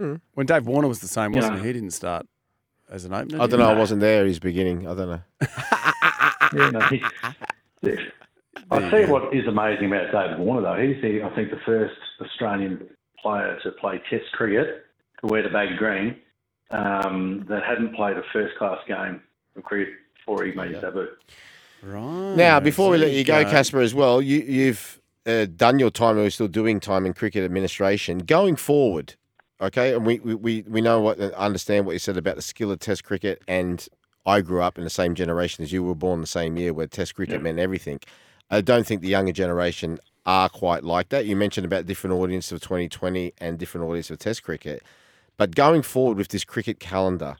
So 0.00 0.18
When 0.34 0.46
Dave 0.46 0.66
Warner 0.66 0.88
was 0.88 1.00
the 1.00 1.08
same, 1.08 1.32
wasn't 1.32 1.54
Yeah. 1.56 1.60
he? 1.62 1.66
He 1.68 1.72
didn't 1.74 1.92
start 1.92 2.26
as 2.90 3.04
an 3.04 3.12
opener. 3.12 3.42
I 3.42 3.46
don't 3.46 3.60
he? 3.60 3.66
know. 3.66 3.72
I 3.72 3.78
wasn't 3.78 4.00
there. 4.00 4.22
At 4.22 4.26
his 4.26 4.38
beginning. 4.38 4.86
I 4.86 4.94
don't 4.94 5.08
know. 5.08 5.20
yeah, 6.54 6.70
no, 6.70 6.80
he, 6.80 7.02
I'll 8.70 8.90
tell 8.90 9.00
you 9.00 9.08
what 9.08 9.34
is 9.34 9.46
amazing 9.46 9.86
about 9.86 10.12
David 10.12 10.38
Warner 10.38 10.62
though. 10.62 10.82
He's 10.82 11.00
the 11.02 11.22
I 11.22 11.34
think 11.34 11.50
the 11.50 11.60
first 11.64 11.94
Australian 12.20 12.88
player 13.20 13.58
to 13.62 13.72
play 13.72 14.00
Test 14.10 14.24
cricket 14.32 14.84
to 15.20 15.26
wear 15.26 15.42
the 15.42 15.48
baggy 15.48 15.76
green 15.76 16.16
um, 16.70 17.44
that 17.48 17.62
hadn't 17.64 17.94
played 17.94 18.16
a 18.16 18.22
first 18.32 18.56
class 18.58 18.78
game 18.86 19.20
of 19.56 19.62
cricket 19.62 19.94
before 20.14 20.44
he 20.44 20.52
made 20.52 20.72
his 20.72 20.80
debut. 20.80 21.08
Right. 21.82 22.34
Now, 22.34 22.58
before 22.60 22.90
we 22.90 22.98
let 22.98 23.12
you 23.12 23.22
go, 23.22 23.44
Casper, 23.44 23.80
as 23.80 23.94
well, 23.94 24.20
you, 24.20 24.40
you've 24.40 25.00
uh, 25.24 25.46
done 25.46 25.78
your 25.78 25.90
time, 25.90 26.16
or 26.16 26.22
you're 26.22 26.30
still 26.30 26.48
doing 26.48 26.80
time 26.80 27.06
in 27.06 27.12
cricket 27.12 27.44
administration. 27.44 28.18
Going 28.18 28.56
forward, 28.56 29.14
okay, 29.60 29.94
and 29.94 30.06
we, 30.06 30.18
we, 30.20 30.34
we, 30.34 30.64
we 30.68 30.80
know 30.80 31.00
what, 31.00 31.20
uh, 31.20 31.30
understand 31.36 31.86
what 31.86 31.92
you 31.92 31.98
said 31.98 32.16
about 32.16 32.36
the 32.36 32.42
skill 32.42 32.70
of 32.70 32.78
Test 32.78 33.04
cricket, 33.04 33.42
and 33.48 33.86
I 34.24 34.40
grew 34.40 34.62
up 34.62 34.78
in 34.78 34.84
the 34.84 34.90
same 34.90 35.14
generation 35.14 35.62
as 35.64 35.72
you 35.72 35.82
were 35.82 35.94
born 35.94 36.20
the 36.20 36.26
same 36.26 36.56
year 36.56 36.72
where 36.72 36.86
Test 36.86 37.14
cricket 37.14 37.42
meant 37.42 37.58
everything. 37.58 38.00
I 38.50 38.60
don't 38.60 38.86
think 38.86 39.00
the 39.00 39.08
younger 39.08 39.32
generation 39.32 39.98
are 40.24 40.48
quite 40.48 40.84
like 40.84 41.08
that. 41.10 41.26
You 41.26 41.36
mentioned 41.36 41.64
about 41.64 41.86
different 41.86 42.14
audience 42.14 42.50
of 42.50 42.60
2020 42.60 43.32
and 43.38 43.58
different 43.58 43.86
audience 43.86 44.10
of 44.10 44.18
Test 44.18 44.42
cricket. 44.42 44.82
But 45.36 45.54
going 45.54 45.82
forward 45.82 46.18
with 46.18 46.28
this 46.28 46.44
cricket 46.44 46.80
calendar, 46.80 47.36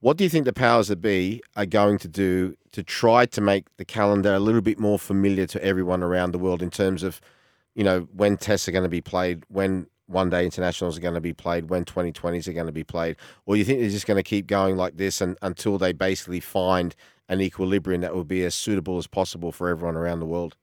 what 0.00 0.16
do 0.16 0.24
you 0.24 0.30
think 0.30 0.44
the 0.44 0.52
powers 0.52 0.88
that 0.88 1.00
be 1.00 1.42
are 1.56 1.66
going 1.66 1.98
to 1.98 2.08
do 2.08 2.54
to 2.72 2.82
try 2.82 3.24
to 3.26 3.40
make 3.40 3.64
the 3.76 3.84
calendar 3.84 4.34
a 4.34 4.38
little 4.38 4.60
bit 4.60 4.78
more 4.78 4.98
familiar 4.98 5.46
to 5.46 5.64
everyone 5.64 6.02
around 6.02 6.32
the 6.32 6.38
world 6.38 6.62
in 6.62 6.70
terms 6.70 7.02
of, 7.02 7.20
you 7.74 7.82
know, 7.82 8.00
when 8.12 8.36
tests 8.36 8.68
are 8.68 8.72
going 8.72 8.84
to 8.84 8.90
be 8.90 9.00
played, 9.00 9.44
when 9.48 9.86
one 10.06 10.30
day 10.30 10.44
internationals 10.44 10.96
are 10.96 11.00
going 11.00 11.14
to 11.14 11.20
be 11.20 11.32
played, 11.32 11.68
when 11.68 11.84
2020s 11.84 12.48
are 12.48 12.52
going 12.52 12.66
to 12.66 12.72
be 12.72 12.84
played? 12.84 13.16
Or 13.44 13.56
you 13.56 13.64
think 13.64 13.80
they're 13.80 13.90
just 13.90 14.06
going 14.06 14.16
to 14.16 14.22
keep 14.22 14.46
going 14.46 14.76
like 14.76 14.96
this 14.96 15.20
and, 15.20 15.36
until 15.42 15.78
they 15.78 15.92
basically 15.92 16.40
find 16.40 16.94
an 17.28 17.40
equilibrium 17.40 18.00
that 18.02 18.14
will 18.14 18.24
be 18.24 18.44
as 18.44 18.54
suitable 18.54 18.98
as 18.98 19.06
possible 19.06 19.52
for 19.52 19.68
everyone 19.68 19.96
around 19.96 20.20
the 20.20 20.26
world? 20.26 20.56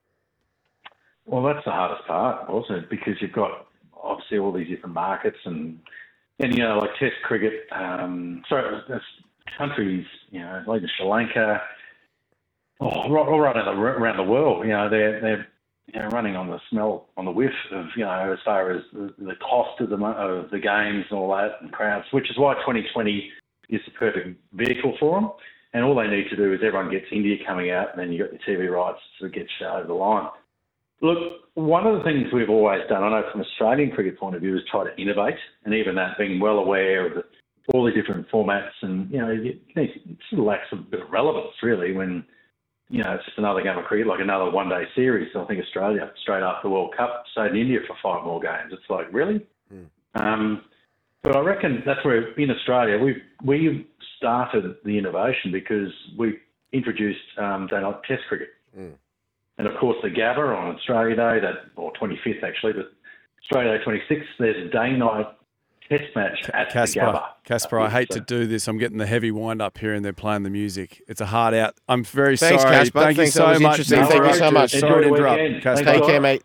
Well, 1.25 1.43
that's 1.43 1.63
the 1.65 1.71
hardest 1.71 2.07
part, 2.07 2.49
wasn't? 2.49 2.89
Because 2.89 3.15
you've 3.21 3.33
got 3.33 3.67
obviously 4.01 4.37
all 4.37 4.51
these 4.51 4.67
different 4.67 4.93
markets 4.93 5.37
and 5.45 5.79
and 6.39 6.53
you 6.55 6.63
know 6.63 6.79
like 6.79 6.89
Test 6.99 7.15
cricket. 7.23 7.67
Um, 7.71 8.43
sorry, 8.49 8.81
countries. 9.57 10.05
You 10.31 10.39
know, 10.39 10.63
like 10.67 10.81
Sri 10.97 11.05
Lanka. 11.05 11.61
Oh, 12.81 12.87
all 12.87 13.39
right 13.39 13.55
around 13.55 14.17
the 14.17 14.23
world. 14.23 14.65
You 14.65 14.73
know, 14.73 14.89
they're 14.89 15.21
they're 15.21 15.47
you 15.87 15.99
know, 15.99 16.07
running 16.07 16.35
on 16.35 16.47
the 16.47 16.59
smell, 16.69 17.09
on 17.17 17.25
the 17.25 17.31
whiff 17.31 17.51
of 17.71 17.85
you 17.97 18.05
know 18.05 18.33
as 18.33 18.39
far 18.45 18.71
as 18.71 18.81
the, 18.93 19.13
the 19.17 19.35
cost 19.35 19.81
of 19.81 19.89
the 19.89 19.97
of 19.97 20.49
the 20.51 20.59
games 20.59 21.05
and 21.09 21.19
all 21.19 21.35
that 21.35 21.61
and 21.61 21.71
crowds, 21.71 22.05
which 22.11 22.29
is 22.29 22.37
why 22.37 22.53
2020 22.55 23.29
is 23.69 23.81
the 23.85 23.91
perfect 23.91 24.39
vehicle 24.53 24.95
for 24.99 25.19
them. 25.19 25.31
And 25.73 25.83
all 25.83 25.95
they 25.95 26.07
need 26.07 26.29
to 26.29 26.35
do 26.35 26.53
is 26.53 26.59
everyone 26.63 26.91
gets 26.91 27.05
India 27.11 27.35
coming 27.45 27.71
out, 27.71 27.87
and 27.91 27.99
then 27.99 28.11
you 28.11 28.23
got 28.23 28.31
your 28.31 28.57
TV 28.57 28.71
rights 28.71 28.99
to 29.19 29.27
get 29.27 29.47
shit 29.57 29.67
over 29.67 29.87
the 29.87 29.93
line. 29.93 30.29
Look, 31.01 31.17
one 31.55 31.87
of 31.87 31.97
the 31.97 32.03
things 32.03 32.27
we've 32.31 32.49
always 32.49 32.81
done, 32.87 33.03
I 33.03 33.09
know 33.09 33.23
from 33.31 33.41
an 33.41 33.47
Australian 33.47 33.91
cricket 33.91 34.19
point 34.19 34.35
of 34.35 34.41
view, 34.41 34.55
is 34.55 34.61
try 34.69 34.83
to 34.83 35.01
innovate, 35.01 35.39
and 35.65 35.73
even 35.73 35.95
that 35.95 36.17
being 36.19 36.39
well 36.39 36.59
aware 36.59 37.07
of 37.07 37.13
the, 37.15 37.23
all 37.73 37.83
the 37.83 37.91
different 37.91 38.29
formats, 38.29 38.71
and 38.83 39.09
you 39.11 39.17
know, 39.17 39.29
it, 39.29 39.61
it 39.75 40.39
lacks 40.39 40.67
a 40.71 40.75
bit 40.75 41.01
of 41.01 41.09
relevance 41.09 41.53
really 41.63 41.91
when 41.91 42.23
you 42.89 43.03
know 43.03 43.13
it's 43.13 43.25
just 43.25 43.37
another 43.37 43.61
game 43.61 43.77
of 43.77 43.85
cricket, 43.85 44.07
like 44.07 44.19
another 44.19 44.49
one-day 44.51 44.85
series. 44.95 45.31
So 45.33 45.43
I 45.43 45.45
think 45.45 45.63
Australia 45.63 46.11
straight 46.21 46.43
after 46.43 46.67
the 46.67 46.73
World 46.73 46.93
Cup 46.95 47.23
stayed 47.31 47.51
in 47.51 47.57
India 47.57 47.79
for 47.87 47.95
five 48.01 48.25
more 48.25 48.39
games. 48.39 48.71
It's 48.71 48.89
like 48.89 49.07
really. 49.11 49.45
Um, 50.15 50.63
but 51.23 51.35
I 51.35 51.39
reckon 51.39 51.81
that's 51.85 52.03
where 52.03 52.33
in 52.33 52.51
Australia 52.51 52.97
we 52.99 53.21
we 53.43 53.87
started 54.17 54.75
the 54.83 54.97
innovation 54.97 55.51
because 55.51 55.91
we 56.17 56.39
introduced 56.71 57.21
um, 57.37 57.67
day 57.67 57.81
night 57.81 58.01
Test 58.07 58.23
cricket. 58.27 58.49
And 59.57 59.67
of 59.67 59.77
course, 59.79 59.97
the 60.01 60.09
Gabba 60.09 60.57
on 60.57 60.75
Australia 60.75 61.15
Day, 61.15 61.39
that 61.39 61.71
or 61.75 61.93
25th 61.93 62.43
actually, 62.43 62.73
but 62.73 62.91
Australia 63.43 63.77
Day 63.77 63.83
26th, 63.85 64.23
there's 64.39 64.67
a 64.67 64.69
day 64.69 64.93
night 64.93 65.27
test 65.97 66.15
match 66.15 66.49
at 66.53 66.69
the 66.69 66.73
Casper, 66.73 66.99
Gabba. 66.99 67.23
Casper, 67.43 67.79
I 67.79 67.89
hate 67.89 68.09
to 68.11 68.19
do 68.19 68.47
this. 68.47 68.67
I'm 68.67 68.77
getting 68.77 68.97
the 68.97 69.05
heavy 69.05 69.31
wind 69.31 69.61
up 69.61 69.77
here, 69.77 69.93
and 69.93 70.03
they're 70.03 70.13
playing 70.13 70.43
the 70.43 70.49
music. 70.49 71.01
It's 71.07 71.21
a 71.21 71.25
hard 71.25 71.53
out. 71.53 71.75
I'm 71.87 72.03
very 72.03 72.37
sorry. 72.37 72.51
Thanks, 72.51 72.63
sorry. 72.63 72.75
Casper. 72.75 72.99
Thank 72.99 73.17
Thanks, 73.17 73.35
you 73.35 73.41
so 73.41 73.59
much. 73.59 73.77
Thank 73.77 74.33
you 74.33 74.33
so 74.33 74.51
much. 74.51 74.71
Sorry 74.71 74.81
to 74.81 75.09
Enjoy 75.09 75.15
interrupt. 75.15 75.63
Casper. 75.63 75.85
Take 75.85 76.05
care, 76.05 76.21
mate. 76.21 76.43